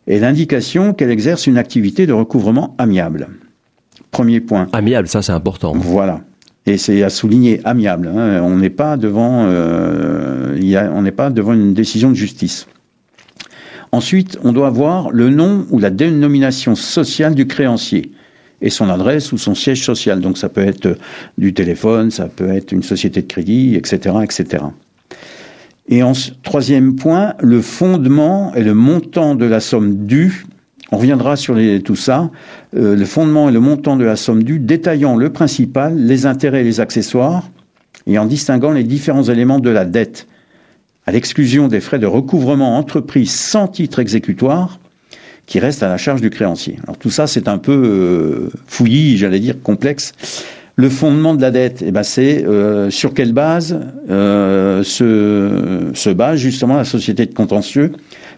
et 0.07 0.21
l'indication 0.21 0.95
qu'elle 0.95 1.11
exerce 1.11 1.49
une 1.49 1.59
activité 1.59 2.07
de 2.07 2.13
recouvrement 2.13 2.77
amiable. 2.79 3.27
Premier 4.13 4.41
point. 4.41 4.69
Amiable, 4.73 5.09
ça 5.09 5.23
c'est 5.23 5.33
important. 5.33 5.73
Voilà. 5.75 6.21
Et 6.67 6.79
c'est 6.79 7.03
à 7.03 7.11
souligner 7.11 7.61
amiable. 7.65 8.13
Hein. 8.15 8.43
On 8.43 8.57
n'est 8.57 8.71
pas 8.71 8.97
devant, 8.97 9.47
euh, 9.49 10.57
y 10.61 10.77
a, 10.77 10.93
on 10.93 11.03
n'est 11.03 11.11
pas 11.11 11.31
devant 11.31 11.53
une 11.53 11.75
décision 11.75 12.11
de 12.11 12.15
justice. 12.15 12.69
Ensuite, 13.91 14.39
on 14.45 14.53
doit 14.53 14.69
avoir 14.69 15.11
le 15.11 15.31
nom 15.31 15.67
ou 15.71 15.81
la 15.81 15.91
dénomination 15.91 16.77
sociale 16.77 17.35
du 17.35 17.49
créancier 17.49 18.13
et 18.63 18.71
son 18.71 18.89
adresse 18.89 19.33
ou 19.33 19.39
son 19.39 19.55
siège 19.55 19.85
social. 19.85 20.21
Donc 20.21 20.39
ça 20.39 20.49
peut 20.49 20.67
être 20.67 20.97
du 21.39 21.55
téléphone, 21.55 22.11
ça 22.11 22.27
peut 22.27 22.49
être 22.49 22.73
une 22.73 22.83
société 22.83 23.23
de 23.23 23.27
crédit, 23.27 23.75
etc., 23.75 24.17
etc. 24.23 24.65
Et 25.89 26.03
en 26.03 26.13
troisième 26.43 26.97
point, 26.97 27.35
le 27.41 27.61
fondement 27.61 28.55
et 28.55 28.63
le 28.63 28.75
montant 28.75 29.35
de 29.35 29.45
la 29.45 29.61
somme 29.61 30.07
due. 30.07 30.47
On 30.91 30.99
reviendra 30.99 31.37
sur 31.37 31.57
tout 31.85 31.97
ça. 31.97 32.31
Euh, 32.77 32.97
le 32.97 33.05
fondement 33.05 33.49
et 33.49 33.53
le 33.53 33.61
montant 33.61 33.97
de 33.97 34.05
la 34.05 34.17
somme 34.17 34.43
due, 34.43 34.59
détaillant 34.59 35.17
le 35.17 35.31
principal, 35.31 35.97
les 35.97 36.27
intérêts 36.27 36.61
et 36.61 36.65
les 36.65 36.81
accessoires, 36.81 37.51
et 38.07 38.19
en 38.19 38.25
distinguant 38.25 38.73
les 38.73 38.85
différents 38.85 39.25
éléments 39.25 39.59
de 39.59 39.71
la 39.71 39.85
dette, 39.85 40.27
à 41.07 41.13
l'exclusion 41.13 41.69
des 41.69 41.81
frais 41.81 41.99
de 41.99 42.07
recouvrement 42.07 42.77
entrepris 42.79 43.27
sans 43.27 43.69
titre 43.69 43.99
exécutoire, 44.01 44.81
qui 45.47 45.59
reste 45.61 45.83
à 45.83 45.89
la 45.89 45.97
charge 45.97 46.21
du 46.21 46.31
créancier. 46.31 46.79
Alors 46.85 46.99
tout 46.99 47.11
ça, 47.11 47.27
c'est 47.27 47.49
un 47.49 47.59
peu 47.59 47.73
euh, 47.73 48.51
fouillis, 48.67 49.17
j'allais 49.17 49.41
dire 49.41 49.55
complexe. 49.63 50.13
Le 50.79 50.91
fondement 50.91 51.35
de 51.35 51.41
la 51.41 51.51
dette, 51.51 51.83
eh 51.87 51.91
ben, 51.91 52.03
c'est 52.03 52.45
euh, 52.45 52.91
sur 52.91 53.15
quelle 53.15 53.33
base 53.33 53.81
euh, 54.11 54.83
se, 54.83 55.91
se, 55.95 56.11
base 56.11 56.39
justement 56.39 56.77
la 56.77 56.85
société 56.85 57.25
de 57.25 57.33
contentieux 57.33 57.93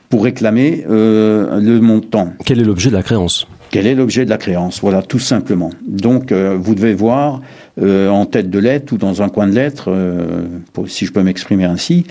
pour 0.08 0.22
réclamer 0.22 0.84
euh, 0.88 1.60
le 1.60 1.80
montant. 1.80 2.32
Quel 2.44 2.60
est 2.60 2.64
l'objet 2.64 2.90
de 2.90 2.94
la 2.94 3.02
créance? 3.02 3.48
Quel 3.70 3.86
est 3.86 3.96
l'objet 3.96 4.24
de 4.24 4.30
la 4.30 4.38
créance? 4.38 4.80
Voilà, 4.80 5.02
tout 5.02 5.18
simplement. 5.18 5.70
Donc, 5.86 6.30
euh, 6.30 6.56
vous 6.58 6.76
devez 6.76 6.94
voir 6.94 7.42
euh, 7.82 8.08
en 8.08 8.24
tête 8.24 8.50
de 8.50 8.58
lettre 8.60 8.92
ou 8.92 8.98
dans 8.98 9.20
un 9.20 9.28
coin 9.28 9.48
de 9.48 9.54
lettre, 9.54 9.92
si 10.86 11.06
je 11.06 11.12
peux 11.12 11.22
m'exprimer 11.22 11.64
ainsi, 11.64 12.06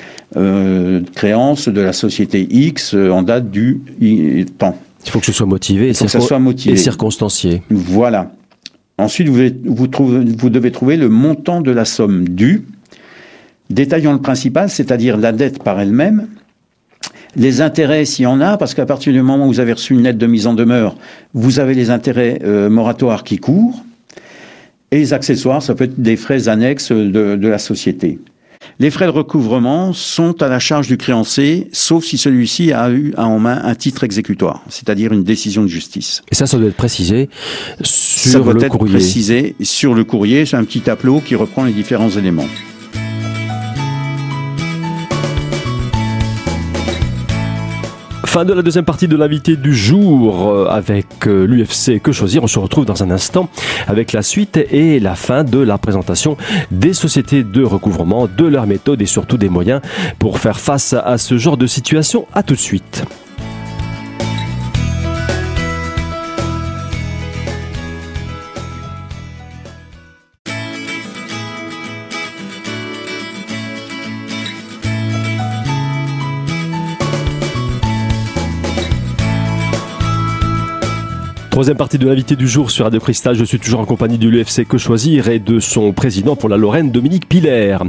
créance 1.16 1.70
de 1.70 1.82
la 1.82 1.94
société 1.94 2.48
X 2.52 2.94
en 2.94 3.24
date 3.24 3.50
du 3.50 3.80
temps. 4.58 4.78
Il 5.08 5.12
faut 5.12 5.20
que 5.20 5.26
ce 5.26 5.32
soit 5.32 5.46
motivé, 5.46 5.88
Il 5.88 5.96
faut 5.96 6.06
que 6.06 6.12
ça 6.12 6.20
soit 6.20 6.40
motivé. 6.40 6.74
et 6.74 6.78
circonstancié. 6.78 7.64
Voilà. 7.70 8.32
Ensuite, 8.98 9.30
vous, 9.30 9.42
vous, 9.66 9.88
trouvez, 9.88 10.26
vous 10.38 10.50
devez 10.50 10.72
trouver 10.72 10.98
le 10.98 11.08
montant 11.08 11.62
de 11.62 11.72
la 11.72 11.86
somme 11.86 12.28
due, 12.28 12.66
détaillant 13.70 14.12
le 14.14 14.20
principal, 14.20 14.70
c'est-à 14.70 14.98
dire 14.98 15.18
la 15.18 15.32
dette 15.32 15.64
par 15.64 15.80
elle-même, 15.80 16.28
les 17.36 17.62
intérêts 17.62 18.04
s'il 18.04 18.24
y 18.24 18.26
en 18.28 18.42
a, 18.42 18.58
parce 18.58 18.74
qu'à 18.74 18.86
partir 18.86 19.14
du 19.14 19.22
moment 19.22 19.46
où 19.46 19.48
vous 19.48 19.60
avez 19.60 19.74
reçu 19.74 19.94
une 19.94 20.04
lettre 20.04 20.18
de 20.18 20.28
mise 20.28 20.46
en 20.48 20.54
demeure, 20.54 20.96
vous 21.34 21.60
avez 21.60 21.74
les 21.74 21.90
intérêts 21.90 22.40
euh, 22.44 22.70
moratoires 22.70 23.24
qui 23.24 23.38
courent, 23.38 23.84
et 24.92 24.98
les 24.98 25.14
accessoires, 25.14 25.62
ça 25.62 25.76
peut 25.76 25.86
être 25.86 26.02
des 26.02 26.18
frais 26.18 26.50
annexes 26.50 26.92
de, 26.92 27.36
de 27.36 27.48
la 27.48 27.60
société. 27.60 28.20
Les 28.80 28.92
frais 28.92 29.06
de 29.06 29.12
recouvrement 29.12 29.94
sont 29.94 30.42
à 30.42 30.48
la 30.48 30.60
charge 30.60 30.88
du 30.88 30.98
créancier, 30.98 31.70
sauf 31.72 32.04
si 32.04 32.18
celui-ci 32.18 32.72
a 32.72 32.90
eu 32.92 33.14
en 33.18 33.40
main 33.40 33.62
un 33.64 33.76
titre 33.76 34.04
exécutoire, 34.04 34.64
c'est-à-dire 34.70 35.14
une 35.14 35.24
décision 35.24 35.64
de 35.64 35.68
justice. 35.68 36.22
Et 36.32 36.36
ça, 36.36 36.48
ça 36.48 36.58
doit 36.58 36.68
être 36.68 36.76
précisé 36.76 37.30
sur 37.84 38.32
ça 38.32 38.40
doit 38.40 38.54
le 38.54 38.64
être 38.64 38.78
courrier. 38.78 38.96
précisé 38.96 39.56
sur 39.62 39.94
le 39.94 40.04
courrier, 40.04 40.46
c'est 40.46 40.58
un 40.58 40.64
petit 40.64 40.82
tableau 40.82 41.22
qui 41.22 41.36
reprend 41.36 41.66
les 41.66 41.74
différents 41.74 42.10
éléments. 42.10 42.48
Fin 48.38 48.46
de 48.46 48.54
la 48.54 48.62
deuxième 48.62 48.86
partie 48.86 49.08
de 49.08 49.16
l'invité 49.18 49.56
du 49.56 49.76
jour 49.76 50.48
euh, 50.48 50.68
avec 50.70 51.26
euh, 51.26 51.48
l'UFC 51.48 52.00
Que 52.00 52.12
choisir. 52.12 52.44
On 52.44 52.48
se 52.48 52.60
retrouve 52.60 52.86
dans 52.86 53.02
un 53.02 53.10
instant 53.10 53.50
avec 53.88 54.14
la 54.14 54.22
suite 54.22 54.58
et 54.58 55.00
la 55.00 55.16
fin 55.16 55.44
de 55.44 55.58
la 55.58 55.80
présentation 55.80 56.38
des 56.70 56.94
sociétés 56.94 57.44
de 57.44 57.64
recouvrement, 57.64 58.28
de 58.28 58.46
leurs 58.46 58.68
méthodes 58.68 59.02
et 59.02 59.08
surtout 59.08 59.40
des 59.40 59.50
moyens 59.50 59.82
pour 60.20 60.38
faire 60.38 60.60
face 60.60 60.94
à 60.94 61.18
ce 61.18 61.40
genre 61.40 61.58
de 61.58 61.66
situation. 61.66 62.28
À 62.32 62.44
tout 62.44 62.54
de 62.54 62.60
suite. 62.60 63.06
Troisième 81.58 81.76
partie 81.76 81.98
de 81.98 82.06
l'invité 82.06 82.36
du 82.36 82.48
jour 82.48 82.70
sur 82.70 82.86
Radio 82.86 83.00
Cristal. 83.00 83.34
Je 83.34 83.44
suis 83.44 83.58
toujours 83.58 83.80
en 83.80 83.86
compagnie 83.86 84.20
de 84.20 84.30
l'UFC 84.30 84.64
Que 84.64 84.78
Choisir 84.78 85.28
et 85.28 85.40
de 85.40 85.60
son 85.60 85.92
président 85.92 86.36
pour 86.36 86.50
la 86.50 86.56
Lorraine, 86.56 86.92
Dominique 86.92 87.28
Piller. 87.28 87.80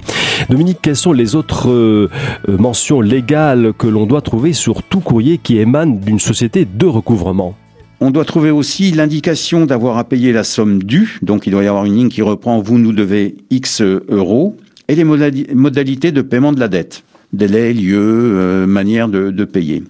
Dominique, 0.49 0.79
quelles 0.81 0.97
sont 0.97 1.13
les 1.13 1.35
autres 1.35 1.69
euh, 1.69 2.09
mentions 2.47 3.03
légales 3.03 3.75
que 3.77 3.87
l'on 3.87 4.07
doit 4.07 4.23
trouver 4.23 4.55
sur 4.55 4.83
tout 4.83 5.01
courrier 5.01 5.37
qui 5.37 5.59
émane 5.59 6.01
d'une 6.01 6.19
société 6.19 6.65
de 6.65 6.87
recouvrement? 6.87 7.55
On 8.01 8.11
doit 8.11 8.25
trouver 8.25 8.51
aussi 8.51 8.91
l'indication 8.91 9.67
d'avoir 9.67 9.99
à 9.99 10.05
payer 10.05 10.33
la 10.33 10.45
somme 10.45 10.83
due, 10.83 11.19
donc 11.21 11.47
il 11.47 11.51
doit 11.51 11.63
y 11.63 11.67
avoir 11.67 11.85
une 11.85 11.95
ligne 11.95 12.09
qui 12.09 12.23
reprend 12.23 12.63
vous 12.63 12.79
nous 12.79 12.95
devez 12.95 13.37
X 13.51 13.83
euros, 13.83 14.57
et 14.89 14.95
les 14.95 15.05
modalités 15.05 16.11
de 16.11 16.23
paiement 16.23 16.55
de 16.55 16.61
la 16.61 16.69
dette, 16.69 17.05
délai, 17.35 17.75
lieu, 17.75 17.99
euh, 18.01 18.67
manière 18.67 19.11
de 19.11 19.45
payer. 19.45 19.83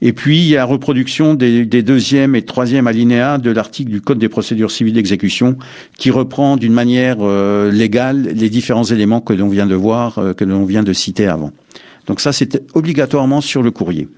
Et 0.00 0.12
puis, 0.12 0.38
il 0.38 0.48
y 0.48 0.56
a 0.56 0.64
reproduction 0.64 1.34
des, 1.34 1.64
deuxième 1.64 2.36
et 2.36 2.42
troisième 2.42 2.86
alinéas 2.86 3.38
de 3.38 3.50
l'article 3.50 3.90
du 3.90 4.00
Code 4.00 4.18
des 4.18 4.28
procédures 4.28 4.70
civiles 4.70 4.94
d'exécution 4.94 5.56
qui 5.96 6.10
reprend 6.10 6.56
d'une 6.56 6.72
manière 6.72 7.16
euh, 7.20 7.70
légale 7.72 8.22
les 8.34 8.48
différents 8.48 8.84
éléments 8.84 9.20
que 9.20 9.32
l'on 9.32 9.48
vient 9.48 9.66
de 9.66 9.74
voir, 9.74 10.18
euh, 10.18 10.34
que 10.34 10.44
l'on 10.44 10.64
vient 10.64 10.84
de 10.84 10.92
citer 10.92 11.26
avant. 11.26 11.50
Donc 12.06 12.20
ça, 12.20 12.32
c'est 12.32 12.62
obligatoirement 12.74 13.40
sur 13.40 13.62
le 13.62 13.70
courrier. 13.70 14.08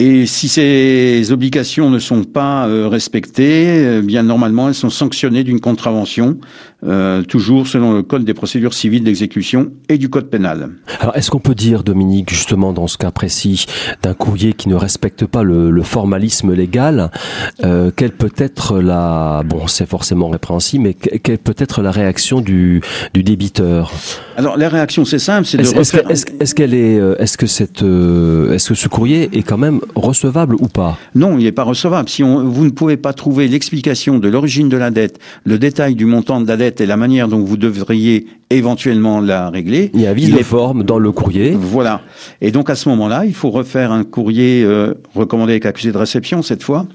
Et 0.00 0.26
si 0.26 0.48
ces 0.48 1.30
obligations 1.30 1.88
ne 1.88 2.00
sont 2.00 2.24
pas 2.24 2.66
euh, 2.66 2.88
respectées, 2.88 4.00
bien 4.02 4.24
normalement 4.24 4.66
elles 4.68 4.74
sont 4.74 4.90
sanctionnées 4.90 5.44
d'une 5.44 5.60
contravention, 5.60 6.38
euh, 6.84 7.22
toujours 7.22 7.66
selon 7.66 7.92
le 7.92 8.02
code 8.02 8.24
des 8.24 8.34
procédures 8.34 8.74
civiles 8.74 9.04
d'exécution 9.04 9.72
et 9.88 9.98
du 9.98 10.08
code 10.08 10.28
pénal. 10.30 10.70
Alors 11.00 11.16
est-ce 11.16 11.30
qu'on 11.30 11.40
peut 11.40 11.54
dire, 11.54 11.82
Dominique, 11.82 12.30
justement 12.30 12.72
dans 12.72 12.86
ce 12.86 12.98
cas 12.98 13.10
précis, 13.10 13.66
d'un 14.02 14.14
courrier 14.14 14.52
qui 14.52 14.68
ne 14.68 14.74
respecte 14.74 15.26
pas 15.26 15.42
le, 15.42 15.70
le 15.70 15.82
formalisme 15.82 16.52
légal, 16.52 17.10
euh, 17.64 17.90
quelle 17.94 18.12
peut 18.12 18.32
être 18.36 18.80
la, 18.80 19.42
bon 19.46 19.66
c'est 19.66 19.86
forcément 19.86 20.28
répréhensible, 20.28 20.84
mais 20.84 20.94
quelle 20.94 21.38
peut 21.38 21.54
être 21.58 21.82
la 21.82 21.90
réaction 21.90 22.40
du, 22.40 22.80
du 23.14 23.22
débiteur? 23.22 23.92
Alors 24.36 24.56
la 24.56 24.68
réaction 24.68 25.04
c'est 25.04 25.18
simple, 25.18 25.46
c'est 25.46 25.58
de 25.58 25.62
Est-ce 25.62 25.74
est 25.74 25.78
refaire... 25.78 26.10
est 26.10 26.42
est 26.42 26.54
qu'elle 26.54 26.74
est, 26.74 26.98
euh, 26.98 27.16
est-ce 27.18 27.36
que 27.36 27.46
cette, 27.46 27.82
euh, 27.82 28.52
est-ce 28.52 28.70
que 28.70 28.74
ce 28.74 28.88
courrier 28.88 29.30
est 29.32 29.42
quand 29.42 29.58
même 29.58 29.80
recevable 29.94 30.54
ou 30.56 30.68
pas? 30.68 30.98
Non, 31.14 31.38
il 31.38 31.44
n'est 31.44 31.52
pas 31.52 31.64
recevable. 31.64 32.08
Si 32.08 32.22
on, 32.22 32.44
vous 32.44 32.64
ne 32.64 32.70
pouvez 32.70 32.96
pas 32.96 33.12
trouver 33.12 33.48
l'explication 33.48 34.18
de 34.18 34.28
l'origine 34.28 34.68
de 34.68 34.76
la 34.76 34.90
dette, 34.90 35.18
le 35.44 35.58
détail 35.58 35.94
du 35.94 36.06
montant 36.06 36.40
de 36.40 36.46
la 36.46 36.56
dette 36.56 36.71
dette 36.72 36.80
et 36.80 36.86
la 36.86 36.96
manière 36.96 37.28
dont 37.28 37.40
vous 37.40 37.56
devriez 37.56 38.26
éventuellement 38.50 39.20
la 39.20 39.50
régler. 39.50 39.90
Il 39.94 40.00
y 40.00 40.06
a 40.06 40.14
vice 40.14 40.30
de 40.30 40.42
forme 40.42 40.82
dans 40.82 40.98
le 40.98 41.12
courrier. 41.12 41.56
Voilà. 41.58 42.00
Et 42.40 42.50
donc 42.50 42.70
à 42.70 42.74
ce 42.74 42.88
moment-là, 42.88 43.24
il 43.26 43.34
faut 43.34 43.50
refaire 43.50 43.92
un 43.92 44.04
courrier 44.04 44.62
euh, 44.64 44.94
recommandé 45.14 45.52
avec 45.52 45.66
accusé 45.66 45.92
de 45.92 45.98
réception 45.98 46.42
cette 46.42 46.62
fois 46.62 46.86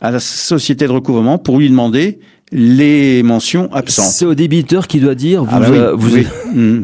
à 0.00 0.10
la 0.10 0.20
société 0.20 0.86
de 0.86 0.92
recouvrement 0.92 1.38
pour 1.38 1.58
lui 1.58 1.68
demander 1.68 2.18
les 2.52 3.22
mentions 3.22 3.72
absentes. 3.72 4.06
C'est 4.06 4.26
au 4.26 4.34
débiteur 4.34 4.86
qui 4.86 5.00
doit 5.00 5.14
dire 5.14 5.44
vous, 5.44 5.50
ah 5.50 5.60
bah 5.60 5.92
vous 5.94 6.16
mmh. 6.54 6.82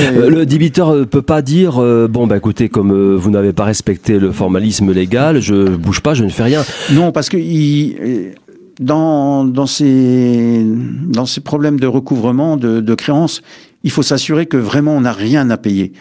Euh, 0.00 0.30
le 0.30 0.46
débiteur 0.46 0.90
euh, 0.90 1.04
peut 1.04 1.22
pas 1.22 1.42
dire 1.42 1.82
euh, 1.82 2.06
bon 2.08 2.26
bah 2.26 2.36
écoutez 2.36 2.68
comme 2.68 3.16
vous 3.16 3.30
n'avez 3.30 3.52
pas 3.52 3.64
respecté 3.64 4.18
le 4.18 4.30
formalisme 4.30 4.92
légal, 4.92 5.40
je 5.40 5.76
bouge 5.76 6.00
pas, 6.00 6.14
je 6.14 6.24
ne 6.24 6.28
fais 6.28 6.44
rien. 6.44 6.62
Non, 6.92 7.10
parce 7.10 7.28
que 7.28 7.36
il, 7.36 8.34
dans 8.80 9.44
dans 9.44 9.66
ces 9.66 10.64
dans 10.64 11.26
ces 11.26 11.40
problèmes 11.40 11.80
de 11.80 11.86
recouvrement 11.86 12.56
de, 12.56 12.80
de 12.80 12.94
créances, 12.94 13.42
il 13.84 13.90
faut 13.90 14.02
s'assurer 14.02 14.46
que 14.46 14.56
vraiment 14.56 14.96
on 14.96 15.02
n'a 15.02 15.12
rien 15.12 15.48
à 15.50 15.56
payer. 15.56 15.92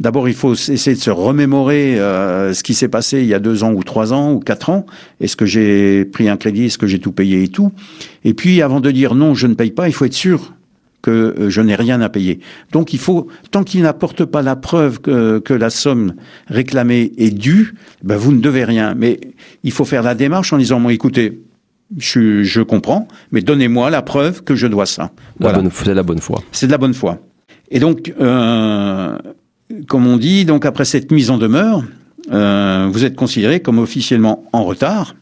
D'abord, 0.00 0.28
il 0.28 0.34
faut 0.34 0.54
essayer 0.54 0.96
de 0.96 1.00
se 1.00 1.10
remémorer 1.10 1.96
ce 1.96 2.62
qui 2.62 2.74
s'est 2.74 2.88
passé 2.88 3.20
il 3.20 3.26
y 3.26 3.34
a 3.34 3.38
deux 3.38 3.62
ans 3.62 3.72
ou 3.72 3.84
trois 3.84 4.12
ans 4.12 4.32
ou 4.32 4.40
quatre 4.40 4.70
ans. 4.70 4.86
Est-ce 5.20 5.36
que 5.36 5.46
j'ai 5.46 6.04
pris 6.04 6.28
un 6.28 6.36
crédit? 6.36 6.64
Est-ce 6.64 6.78
que 6.78 6.86
j'ai 6.86 6.98
tout 6.98 7.12
payé 7.12 7.44
et 7.44 7.48
tout? 7.48 7.70
Et 8.24 8.34
puis, 8.34 8.60
avant 8.60 8.80
de 8.80 8.90
dire 8.90 9.14
non, 9.14 9.34
je 9.34 9.46
ne 9.46 9.54
paye 9.54 9.70
pas, 9.70 9.88
il 9.88 9.92
faut 9.92 10.04
être 10.04 10.14
sûr 10.14 10.54
que 11.04 11.10
euh, 11.10 11.50
je 11.50 11.60
n'ai 11.60 11.74
rien 11.74 12.00
à 12.00 12.08
payer. 12.08 12.40
Donc 12.72 12.94
il 12.94 12.98
faut, 12.98 13.28
tant 13.50 13.62
qu'il 13.62 13.82
n'apporte 13.82 14.24
pas 14.24 14.40
la 14.40 14.56
preuve 14.56 15.00
que, 15.00 15.38
que, 15.38 15.52
la 15.52 15.68
somme 15.68 16.14
réclamée 16.48 17.12
est 17.18 17.30
due, 17.30 17.74
ben 18.02 18.16
vous 18.16 18.32
ne 18.32 18.40
devez 18.40 18.64
rien. 18.64 18.94
Mais 18.96 19.20
il 19.64 19.70
faut 19.70 19.84
faire 19.84 20.02
la 20.02 20.14
démarche 20.14 20.54
en 20.54 20.58
disant, 20.58 20.80
moi 20.80 20.94
écoutez, 20.94 21.42
je, 21.98 22.42
je 22.42 22.60
comprends, 22.62 23.08
mais 23.32 23.40
donnez-moi 23.40 23.90
la 23.90 24.02
preuve 24.02 24.42
que 24.42 24.54
je 24.54 24.66
dois 24.66 24.86
ça. 24.86 25.10
Voilà. 25.38 25.62
C'est 25.72 25.88
de 25.88 25.92
la 25.92 26.02
bonne 26.02 26.20
foi. 26.20 26.42
C'est 26.52 26.66
de 26.66 26.72
la 26.72 26.78
bonne 26.78 26.94
foi. 26.94 27.18
Et 27.70 27.78
donc, 27.78 28.12
euh, 28.20 29.16
comme 29.88 30.06
on 30.06 30.16
dit, 30.16 30.44
donc 30.44 30.66
après 30.66 30.84
cette 30.84 31.10
mise 31.10 31.30
en 31.30 31.38
demeure, 31.38 31.82
euh, 32.32 32.88
vous 32.90 33.04
êtes 33.04 33.16
considéré 33.16 33.60
comme 33.60 33.78
officiellement 33.78 34.44
en 34.52 34.64
retard. 34.64 35.14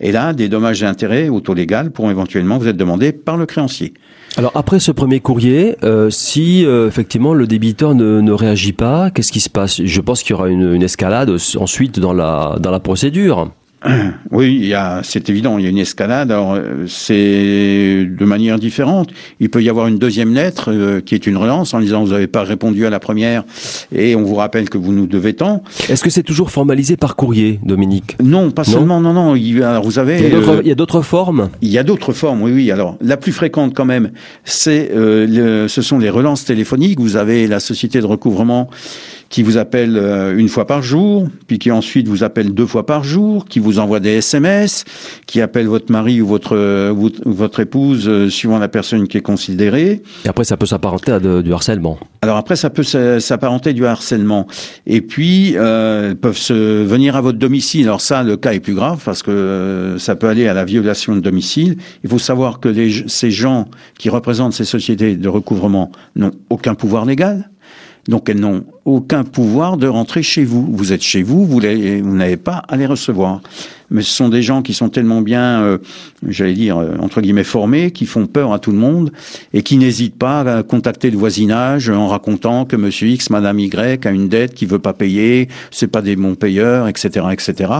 Et 0.00 0.10
là, 0.10 0.32
des 0.32 0.48
dommages 0.48 0.82
et 0.82 0.86
intérêts 0.86 1.28
au 1.28 1.40
taux 1.40 1.54
légal 1.54 1.92
pourront 1.92 2.10
éventuellement 2.10 2.58
vous 2.58 2.66
être 2.66 2.76
demandés 2.76 3.12
par 3.12 3.36
le 3.36 3.46
créancier. 3.46 3.94
Alors 4.36 4.50
après 4.54 4.80
ce 4.80 4.90
premier 4.90 5.20
courrier, 5.20 5.76
euh, 5.84 6.10
si 6.10 6.64
euh, 6.64 6.88
effectivement 6.88 7.34
le 7.34 7.46
débiteur 7.46 7.94
ne, 7.94 8.20
ne 8.20 8.32
réagit 8.32 8.72
pas, 8.72 9.10
qu'est-ce 9.10 9.30
qui 9.30 9.40
se 9.40 9.50
passe? 9.50 9.82
Je 9.82 10.00
pense 10.00 10.22
qu'il 10.22 10.30
y 10.30 10.34
aura 10.34 10.48
une, 10.48 10.74
une 10.74 10.82
escalade 10.82 11.30
ensuite 11.56 12.00
dans 12.00 12.14
la 12.14 12.56
dans 12.58 12.70
la 12.70 12.80
procédure. 12.80 13.52
Oui, 14.30 14.56
il 14.60 14.66
y 14.66 14.74
a, 14.74 15.00
c'est 15.02 15.28
évident, 15.28 15.58
il 15.58 15.64
y 15.64 15.66
a 15.66 15.70
une 15.70 15.78
escalade. 15.78 16.30
Alors, 16.30 16.54
euh, 16.54 16.86
c'est 16.86 18.06
de 18.06 18.24
manière 18.24 18.58
différente. 18.58 19.10
Il 19.40 19.50
peut 19.50 19.62
y 19.62 19.68
avoir 19.68 19.88
une 19.88 19.98
deuxième 19.98 20.34
lettre 20.34 20.72
euh, 20.72 21.00
qui 21.00 21.14
est 21.14 21.26
une 21.26 21.36
relance 21.36 21.74
en 21.74 21.80
disant 21.80 22.02
vous 22.02 22.12
n'avez 22.12 22.26
pas 22.26 22.42
répondu 22.42 22.86
à 22.86 22.90
la 22.90 23.00
première 23.00 23.44
et 23.94 24.16
on 24.16 24.22
vous 24.22 24.34
rappelle 24.34 24.70
que 24.70 24.78
vous 24.78 24.92
nous 24.92 25.06
devez 25.06 25.34
tant. 25.34 25.62
Est-ce 25.88 26.02
que 26.02 26.10
c'est 26.10 26.22
toujours 26.22 26.50
formalisé 26.50 26.96
par 26.96 27.16
courrier, 27.16 27.60
Dominique? 27.62 28.16
Non, 28.22 28.50
pas 28.50 28.64
seulement. 28.64 29.00
Non, 29.00 29.12
non. 29.12 29.36
Il, 29.36 29.62
alors, 29.62 29.84
vous 29.84 29.98
avez. 29.98 30.18
Il 30.62 30.68
y 30.68 30.72
a 30.72 30.74
d'autres 30.74 31.02
formes? 31.02 31.50
Il 31.60 31.68
y 31.68 31.78
a 31.78 31.82
d'autres 31.82 32.12
formes. 32.12 32.42
Oui, 32.42 32.52
oui. 32.52 32.70
Alors, 32.70 32.96
la 33.00 33.16
plus 33.16 33.32
fréquente 33.32 33.74
quand 33.74 33.84
même, 33.84 34.12
c'est, 34.44 34.90
euh, 34.94 35.68
ce 35.68 35.82
sont 35.82 35.98
les 35.98 36.10
relances 36.10 36.44
téléphoniques. 36.44 37.00
Vous 37.00 37.16
avez 37.16 37.46
la 37.46 37.60
société 37.60 38.00
de 38.00 38.06
recouvrement 38.06 38.68
qui 39.32 39.42
vous 39.42 39.56
appelle 39.56 39.96
euh, 39.96 40.36
une 40.36 40.48
fois 40.48 40.66
par 40.66 40.82
jour, 40.82 41.26
puis 41.46 41.58
qui 41.58 41.70
ensuite 41.70 42.06
vous 42.06 42.22
appelle 42.22 42.52
deux 42.52 42.66
fois 42.66 42.84
par 42.84 43.02
jour, 43.02 43.46
qui 43.46 43.60
vous 43.60 43.78
envoie 43.78 43.98
des 43.98 44.10
SMS, 44.10 44.84
qui 45.26 45.40
appelle 45.40 45.66
votre 45.66 45.90
mari 45.90 46.20
ou 46.20 46.26
votre 46.26 46.54
euh, 46.54 46.92
votre 47.24 47.60
épouse 47.60 48.08
euh, 48.08 48.28
suivant 48.28 48.58
la 48.58 48.68
personne 48.68 49.08
qui 49.08 49.16
est 49.16 49.22
considérée. 49.22 50.02
Et 50.24 50.28
après, 50.28 50.44
ça 50.44 50.58
peut 50.58 50.66
s'apparenter 50.66 51.12
à 51.12 51.18
du 51.18 51.52
harcèlement. 51.52 51.98
Alors 52.20 52.36
après, 52.36 52.56
ça 52.56 52.68
peut 52.68 52.82
s'apparenter 52.82 53.72
du 53.72 53.86
harcèlement. 53.86 54.46
Et 54.86 55.00
puis, 55.00 55.54
euh, 55.56 56.14
peuvent 56.14 56.36
se 56.36 56.84
venir 56.84 57.16
à 57.16 57.22
votre 57.22 57.38
domicile. 57.38 57.84
Alors 57.84 58.02
ça, 58.02 58.22
le 58.22 58.36
cas 58.36 58.52
est 58.52 58.60
plus 58.60 58.74
grave 58.74 59.00
parce 59.02 59.22
que 59.22 59.96
ça 59.98 60.14
peut 60.14 60.28
aller 60.28 60.46
à 60.46 60.54
la 60.54 60.66
violation 60.66 61.16
de 61.16 61.20
domicile. 61.20 61.78
Il 62.04 62.10
faut 62.10 62.18
savoir 62.18 62.60
que 62.60 62.68
les, 62.68 63.04
ces 63.08 63.30
gens 63.30 63.66
qui 63.98 64.10
représentent 64.10 64.52
ces 64.52 64.66
sociétés 64.66 65.16
de 65.16 65.28
recouvrement 65.28 65.90
n'ont 66.16 66.32
aucun 66.50 66.74
pouvoir 66.74 67.06
légal. 67.06 67.48
Donc 68.08 68.28
elles 68.28 68.40
n'ont 68.40 68.64
aucun 68.84 69.22
pouvoir 69.22 69.76
de 69.76 69.86
rentrer 69.86 70.22
chez 70.22 70.44
vous. 70.44 70.66
Vous 70.72 70.92
êtes 70.92 71.02
chez 71.02 71.22
vous, 71.22 71.46
vous, 71.46 71.60
n'avez 71.60 72.36
pas 72.36 72.62
à 72.68 72.76
les 72.76 72.86
recevoir. 72.86 73.40
Mais 73.90 74.02
ce 74.02 74.10
sont 74.10 74.30
des 74.30 74.42
gens 74.42 74.62
qui 74.62 74.72
sont 74.72 74.88
tellement 74.88 75.20
bien, 75.20 75.62
euh, 75.62 75.78
j'allais 76.26 76.54
dire, 76.54 76.78
euh, 76.78 76.96
entre 76.98 77.20
guillemets, 77.20 77.44
formés, 77.44 77.90
qui 77.90 78.06
font 78.06 78.26
peur 78.26 78.54
à 78.54 78.58
tout 78.58 78.72
le 78.72 78.78
monde 78.78 79.12
et 79.52 79.62
qui 79.62 79.76
n'hésitent 79.76 80.16
pas 80.16 80.40
à 80.40 80.62
contacter 80.62 81.10
le 81.10 81.18
voisinage 81.18 81.90
en 81.90 82.08
racontant 82.08 82.64
que 82.64 82.74
Monsieur 82.74 83.08
X, 83.08 83.28
Madame 83.28 83.60
Y 83.60 84.06
a 84.06 84.10
une 84.10 84.28
dette 84.28 84.54
qui 84.54 84.64
veut 84.64 84.78
pas 84.78 84.94
payer, 84.94 85.48
c'est 85.70 85.88
pas 85.88 86.00
des 86.00 86.16
bons 86.16 86.36
payeurs, 86.36 86.88
etc., 86.88 87.26
etc. 87.32 87.70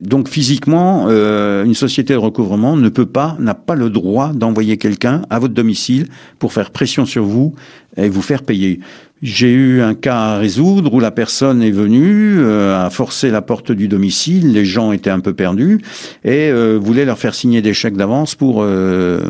Donc 0.00 0.28
physiquement, 0.28 1.06
euh, 1.08 1.64
une 1.64 1.74
société 1.74 2.14
de 2.14 2.18
recouvrement 2.18 2.76
ne 2.76 2.88
peut 2.88 3.06
pas, 3.06 3.36
n'a 3.38 3.54
pas 3.54 3.76
le 3.76 3.90
droit 3.90 4.32
d'envoyer 4.32 4.76
quelqu'un 4.76 5.22
à 5.30 5.38
votre 5.38 5.54
domicile 5.54 6.08
pour 6.40 6.52
faire 6.52 6.72
pression 6.72 7.06
sur 7.06 7.24
vous 7.24 7.54
et 7.96 8.08
vous 8.08 8.22
faire 8.22 8.42
payer. 8.42 8.80
J'ai 9.22 9.52
eu 9.52 9.82
un 9.82 9.94
cas 9.94 10.16
à 10.16 10.38
résoudre 10.38 10.94
où 10.94 11.00
la 11.00 11.10
personne 11.10 11.62
est 11.62 11.70
venue, 11.70 12.38
euh, 12.38 12.86
a 12.86 12.88
forcé 12.88 13.30
la 13.30 13.42
porte 13.42 13.70
du 13.70 13.86
domicile, 13.86 14.52
les 14.52 14.64
gens 14.64 14.92
étaient 14.92 15.10
un 15.10 15.20
peu 15.20 15.34
perdus 15.34 15.82
et 16.24 16.50
euh, 16.50 16.78
voulait 16.80 17.04
leur 17.04 17.18
faire 17.18 17.34
signer 17.34 17.60
des 17.60 17.74
chèques 17.74 17.98
d'avance 17.98 18.34
pour 18.34 18.62
euh, 18.62 19.20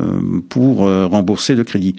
pour 0.48 0.87
euh, 0.87 1.07
rembourser 1.07 1.57
le 1.57 1.64
crédit. 1.64 1.96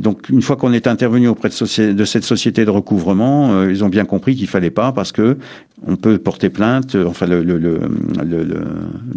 Donc 0.00 0.28
une 0.28 0.42
fois 0.42 0.54
qu'on 0.56 0.72
est 0.72 0.86
intervenu 0.86 1.26
auprès 1.26 1.48
de, 1.48 2.04
cette 2.04 2.24
société 2.24 2.64
de 2.64 2.70
recouvrement, 2.70 3.50
euh, 3.50 3.70
ils 3.70 3.82
ont 3.82 3.88
bien 3.88 4.04
compris 4.04 4.36
qu'il 4.36 4.46
fallait 4.46 4.70
pas 4.70 4.92
parce 4.92 5.10
que 5.10 5.38
on 5.86 5.96
peut 5.96 6.18
porter 6.18 6.50
plainte. 6.50 6.94
Enfin, 6.94 7.26
le, 7.26 7.42
le, 7.42 7.58
le, 7.58 7.80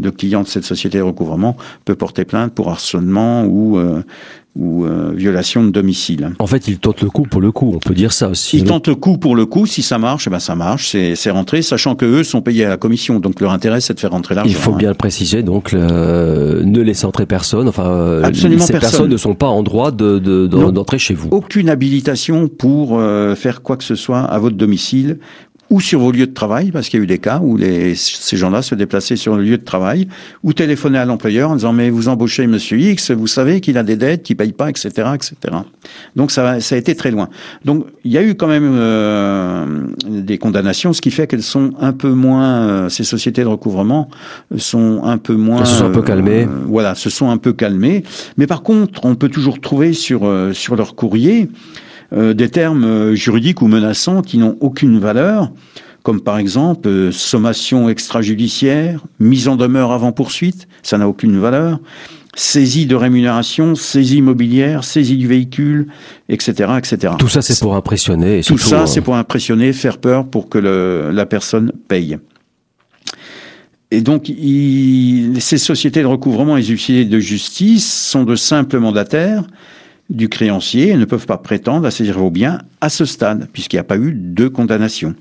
le, 0.01 0.11
client 0.11 0.41
de 0.41 0.47
cette 0.47 0.63
société 0.63 0.97
de 0.97 1.03
recouvrement 1.03 1.55
peut 1.85 1.95
porter 1.95 2.25
plainte 2.25 2.53
pour 2.53 2.69
harcèlement 2.69 3.45
ou 3.45 3.79
ou 4.55 4.85
euh, 4.85 5.13
violation 5.15 5.63
de 5.63 5.69
domicile. 5.69 6.31
En 6.39 6.47
fait, 6.47 6.67
il 6.67 6.79
tente 6.79 7.01
le 7.01 7.09
coup 7.09 7.23
pour 7.23 7.41
le 7.41 7.51
coup, 7.51 7.71
on 7.73 7.79
peut 7.79 7.93
dire 7.93 8.11
ça 8.11 8.29
aussi. 8.29 8.57
Il 8.57 8.65
tente 8.65 8.87
le 8.87 8.95
coup 8.95 9.17
pour 9.17 9.35
le 9.35 9.45
coup, 9.45 9.65
si 9.65 9.81
ça 9.81 9.97
marche, 9.97 10.27
eh 10.27 10.29
ben 10.29 10.39
ça 10.39 10.55
marche, 10.55 10.95
c'est 11.15 11.31
rentré, 11.31 11.61
sachant 11.61 11.95
que 11.95 12.05
eux 12.05 12.23
sont 12.23 12.41
payés 12.41 12.65
à 12.65 12.69
la 12.69 12.77
commission, 12.77 13.19
donc 13.19 13.39
leur 13.39 13.51
intérêt 13.51 13.81
c'est 13.81 13.93
de 13.93 13.99
faire 13.99 14.11
rentrer 14.11 14.35
l'argent. 14.35 14.49
Il 14.49 14.55
faut 14.55 14.73
bien 14.73 14.89
le 14.89 14.95
préciser, 14.95 15.43
donc 15.43 15.73
ne 15.73 16.81
laissez 16.81 17.05
entrer 17.05 17.25
personne, 17.25 17.67
enfin 17.67 17.85
euh, 17.85 18.23
Absolument 18.23 18.65
ces 18.65 18.73
personnes 18.73 19.09
ne 19.09 19.17
sont 19.17 19.35
pas 19.35 19.47
en 19.47 19.63
droit 19.63 19.91
de 19.91 20.19
d'entrer 20.71 20.99
chez 20.99 21.13
vous. 21.13 21.29
Aucune 21.31 21.69
habilitation 21.69 22.47
pour 22.47 22.99
euh, 22.99 23.35
faire 23.35 23.61
quoi 23.61 23.77
que 23.77 23.83
ce 23.83 23.95
soit 23.95 24.21
à 24.21 24.39
votre 24.39 24.55
domicile 24.55 25.19
ou 25.71 25.79
sur 25.79 26.01
vos 26.01 26.11
lieux 26.11 26.27
de 26.27 26.33
travail, 26.33 26.69
parce 26.71 26.89
qu'il 26.89 26.99
y 26.99 27.01
a 27.01 27.03
eu 27.05 27.07
des 27.07 27.17
cas 27.17 27.39
où 27.41 27.55
les, 27.55 27.95
ces 27.95 28.35
gens-là 28.35 28.61
se 28.61 28.75
déplaçaient 28.75 29.15
sur 29.15 29.37
le 29.37 29.43
lieu 29.43 29.57
de 29.57 29.63
travail, 29.63 30.07
ou 30.43 30.51
téléphonaient 30.51 30.99
à 30.99 31.05
l'employeur 31.05 31.49
en 31.49 31.55
disant 31.55 31.71
mais 31.71 31.89
vous 31.89 32.09
embauchez 32.09 32.45
Monsieur 32.45 32.77
X, 32.77 33.11
vous 33.11 33.25
savez 33.25 33.61
qu'il 33.61 33.77
a 33.77 33.83
des 33.83 33.95
dettes, 33.95 34.23
qu'il 34.23 34.35
paye 34.35 34.51
pas, 34.51 34.69
etc., 34.69 34.89
etc. 35.15 35.35
Donc 36.17 36.31
ça, 36.31 36.59
ça 36.59 36.75
a 36.75 36.77
été 36.77 36.93
très 36.93 37.09
loin. 37.09 37.29
Donc 37.63 37.85
il 38.03 38.11
y 38.11 38.17
a 38.17 38.23
eu 38.23 38.35
quand 38.35 38.47
même 38.47 38.69
euh, 38.75 39.85
des 40.07 40.37
condamnations, 40.37 40.91
ce 40.91 40.99
qui 40.99 41.09
fait 41.09 41.25
qu'elles 41.25 41.41
sont 41.41 41.71
un 41.79 41.93
peu 41.93 42.11
moins, 42.11 42.67
euh, 42.67 42.89
ces 42.89 43.05
sociétés 43.05 43.43
de 43.43 43.47
recouvrement 43.47 44.09
sont 44.57 45.03
un 45.05 45.17
peu 45.17 45.35
moins, 45.35 45.61
elles 45.61 45.67
se 45.67 45.75
sont 45.75 45.85
un 45.85 45.91
peu 45.91 46.01
calmées. 46.01 46.43
Euh, 46.43 46.65
voilà, 46.67 46.95
se 46.95 47.09
sont 47.09 47.29
un 47.29 47.37
peu 47.37 47.53
calmées. 47.53 48.03
Mais 48.35 48.45
par 48.45 48.61
contre, 48.61 49.05
on 49.05 49.15
peut 49.15 49.29
toujours 49.29 49.61
trouver 49.61 49.93
sur 49.93 50.29
sur 50.51 50.75
leur 50.75 50.95
courrier 50.95 51.47
euh, 52.13 52.33
des 52.33 52.49
termes 52.49 52.83
euh, 52.83 53.15
juridiques 53.15 53.61
ou 53.61 53.67
menaçants 53.67 54.21
qui 54.21 54.37
n'ont 54.37 54.57
aucune 54.59 54.99
valeur, 54.99 55.51
comme 56.03 56.19
par 56.21 56.37
exemple 56.37 56.89
euh, 56.89 57.11
sommation 57.11 57.87
extrajudiciaire, 57.87 59.01
mise 59.19 59.47
en 59.47 59.55
demeure 59.55 59.91
avant 59.91 60.11
poursuite, 60.11 60.67
ça 60.83 60.97
n'a 60.97 61.07
aucune 61.07 61.39
valeur, 61.39 61.79
saisie 62.35 62.85
de 62.85 62.95
rémunération, 62.95 63.75
saisie 63.75 64.17
immobilière, 64.17 64.83
saisie 64.83 65.15
du 65.15 65.27
véhicule, 65.27 65.87
etc., 66.27 66.73
etc. 66.77 67.13
Tout 67.17 67.29
ça, 67.29 67.41
c'est 67.41 67.59
pour 67.59 67.75
impressionner. 67.75 68.41
Tout 68.41 68.57
ça, 68.57 68.87
c'est 68.87 69.01
pour 69.01 69.15
impressionner, 69.15 69.71
faire 69.71 69.97
peur 69.97 70.25
pour 70.25 70.49
que 70.49 70.57
le, 70.57 71.11
la 71.13 71.25
personne 71.25 71.71
paye. 71.87 72.17
Et 73.91 74.01
donc, 74.01 74.29
il, 74.29 75.41
ces 75.41 75.57
sociétés 75.57 76.01
de 76.01 76.07
recouvrement 76.07 76.55
et 76.55 76.61
de 76.61 77.19
justice 77.19 77.91
sont 77.91 78.23
de 78.23 78.35
simples 78.35 78.79
mandataires 78.79 79.43
du 80.11 80.29
créancier 80.29 80.89
et 80.89 80.97
ne 80.97 81.05
peuvent 81.05 81.25
pas 81.25 81.37
prétendre 81.37 81.87
à 81.87 81.91
saisir 81.91 82.19
vos 82.19 82.29
biens 82.29 82.59
à 82.81 82.89
ce 82.89 83.05
stade, 83.05 83.49
puisqu'il 83.51 83.77
n'y 83.77 83.81
a 83.81 83.85
pas 83.85 83.97
eu 83.97 84.13
de 84.13 84.47
condamnation. 84.47 85.15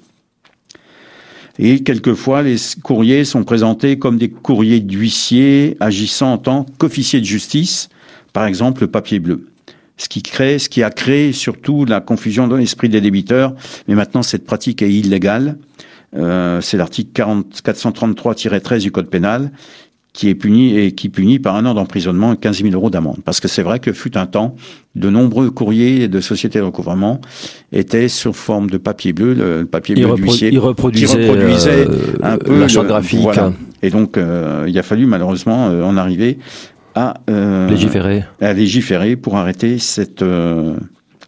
Et 1.58 1.82
quelquefois, 1.82 2.42
les 2.42 2.56
courriers 2.82 3.24
sont 3.24 3.44
présentés 3.44 3.98
comme 3.98 4.18
des 4.18 4.30
courriers 4.30 4.80
d'huissier 4.80 5.76
agissant 5.80 6.32
en 6.32 6.38
tant 6.38 6.66
qu'officier 6.78 7.20
de 7.20 7.24
justice, 7.24 7.88
par 8.32 8.46
exemple 8.46 8.82
le 8.82 8.86
papier 8.88 9.18
bleu. 9.18 9.46
Ce 9.96 10.08
qui 10.08 10.22
crée, 10.22 10.58
ce 10.58 10.70
qui 10.70 10.82
a 10.82 10.90
créé 10.90 11.32
surtout 11.32 11.84
la 11.84 12.00
confusion 12.00 12.48
dans 12.48 12.56
l'esprit 12.56 12.88
des 12.88 13.02
débiteurs. 13.02 13.54
Mais 13.86 13.94
maintenant, 13.94 14.22
cette 14.22 14.46
pratique 14.46 14.80
est 14.80 14.90
illégale. 14.90 15.58
Euh, 16.16 16.62
c'est 16.62 16.78
l'article 16.78 17.10
433-13 17.12 18.80
du 18.80 18.90
Code 18.90 19.10
pénal 19.10 19.52
qui 20.20 20.28
est 20.28 20.34
puni 20.34 20.76
et 20.76 20.92
qui 20.92 21.08
punit 21.08 21.38
par 21.38 21.56
un 21.56 21.64
an 21.64 21.72
d'emprisonnement 21.72 22.34
et 22.34 22.36
15 22.36 22.60
000 22.60 22.74
euros 22.74 22.90
d'amende. 22.90 23.20
Parce 23.24 23.40
que 23.40 23.48
c'est 23.48 23.62
vrai 23.62 23.78
que 23.78 23.94
fut 23.94 24.18
un 24.18 24.26
temps, 24.26 24.54
de 24.94 25.08
nombreux 25.08 25.50
courriers 25.50 26.08
de 26.08 26.20
sociétés 26.20 26.58
de 26.58 26.64
recouvrement 26.64 27.22
étaient 27.72 28.08
sur 28.08 28.36
forme 28.36 28.68
de 28.68 28.76
papier 28.76 29.14
bleu, 29.14 29.32
le 29.32 29.64
papier 29.64 29.94
bleu 29.94 30.14
d'huissier, 30.14 30.50
qui 30.50 30.58
reproduisait, 30.58 31.86
euh, 31.88 32.18
un 32.22 32.36
peu 32.36 32.60
la 32.60 32.68
charte 32.68 32.86
graphique. 32.86 33.30
Et 33.82 33.88
donc, 33.88 34.18
euh, 34.18 34.66
il 34.68 34.78
a 34.78 34.82
fallu 34.82 35.06
malheureusement 35.06 35.70
euh, 35.70 35.84
en 35.84 35.96
arriver 35.96 36.36
à 36.94 37.14
légiférer, 37.70 38.24
à 38.42 38.52
légiférer 38.52 39.16
pour 39.16 39.38
arrêter 39.38 39.78
cette 39.78 40.22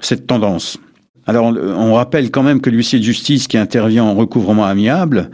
cette 0.01 0.27
tendance. 0.27 0.79
Alors, 1.27 1.47
on 1.47 1.95
rappelle 1.95 2.31
quand 2.31 2.43
même 2.43 2.61
que 2.61 2.69
l'huissier 2.69 2.99
de 2.99 3.05
justice 3.05 3.49
qui 3.49 3.57
intervient 3.57 4.05
en 4.05 4.15
recouvrement 4.15 4.67
amiable 4.67 5.31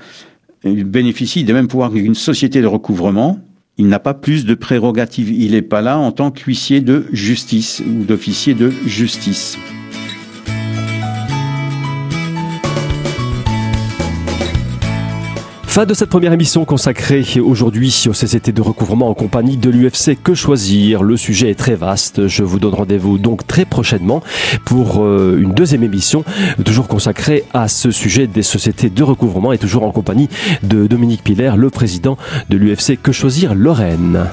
il 0.64 0.85
bénéficie 0.85 1.44
des 1.44 1.53
mêmes 1.53 1.68
pouvoirs 1.68 1.90
qu'une 1.90 2.14
société 2.14 2.61
de 2.61 2.66
recouvrement. 2.66 3.38
Il 3.81 3.87
n'a 3.87 4.01
pas 4.01 4.14
plus 4.14 4.45
de 4.45 4.55
prérogatives. 4.55 5.31
Il 5.31 5.53
n'est 5.53 5.62
pas 5.62 5.81
là 5.81 5.99
en 5.99 6.11
tant 6.11 6.33
qu'huissier 6.33 6.81
de 6.81 7.07
justice 7.12 7.81
ou 7.87 8.05
d'officier 8.05 8.55
de 8.55 8.71
justice. 8.87 9.57
De 15.87 15.95
cette 15.95 16.11
première 16.11 16.33
émission 16.33 16.64
consacrée 16.64 17.25
aujourd'hui 17.41 18.07
aux 18.09 18.12
CCT 18.12 18.51
de 18.51 18.61
recouvrement 18.61 19.09
en 19.09 19.14
compagnie 19.14 19.57
de 19.57 19.71
l'UFC 19.71 20.21
Que 20.21 20.35
Choisir. 20.35 21.05
Le 21.05 21.17
sujet 21.17 21.51
est 21.51 21.55
très 21.55 21.77
vaste. 21.77 22.27
Je 22.27 22.43
vous 22.43 22.59
donne 22.59 22.75
rendez-vous 22.75 23.17
donc 23.17 23.47
très 23.47 23.64
prochainement 23.64 24.21
pour 24.64 25.05
euh, 25.05 25.38
une 25.41 25.53
deuxième 25.53 25.85
émission, 25.85 26.25
toujours 26.64 26.88
consacrée 26.88 27.45
à 27.55 27.69
ce 27.69 27.93
sujet 27.93 28.27
des 28.27 28.43
sociétés 28.43 28.91
de 28.91 29.03
recouvrement 29.05 29.53
et 29.53 29.59
toujours 29.59 29.85
en 29.85 29.93
compagnie 29.93 30.29
de 30.64 30.88
Dominique 30.88 31.23
Piller, 31.23 31.53
le 31.57 31.71
président 31.71 32.19
de 32.49 32.57
l'UFC 32.57 33.01
Que 33.01 33.12
Choisir 33.12 33.55
Lorraine. 33.55 34.27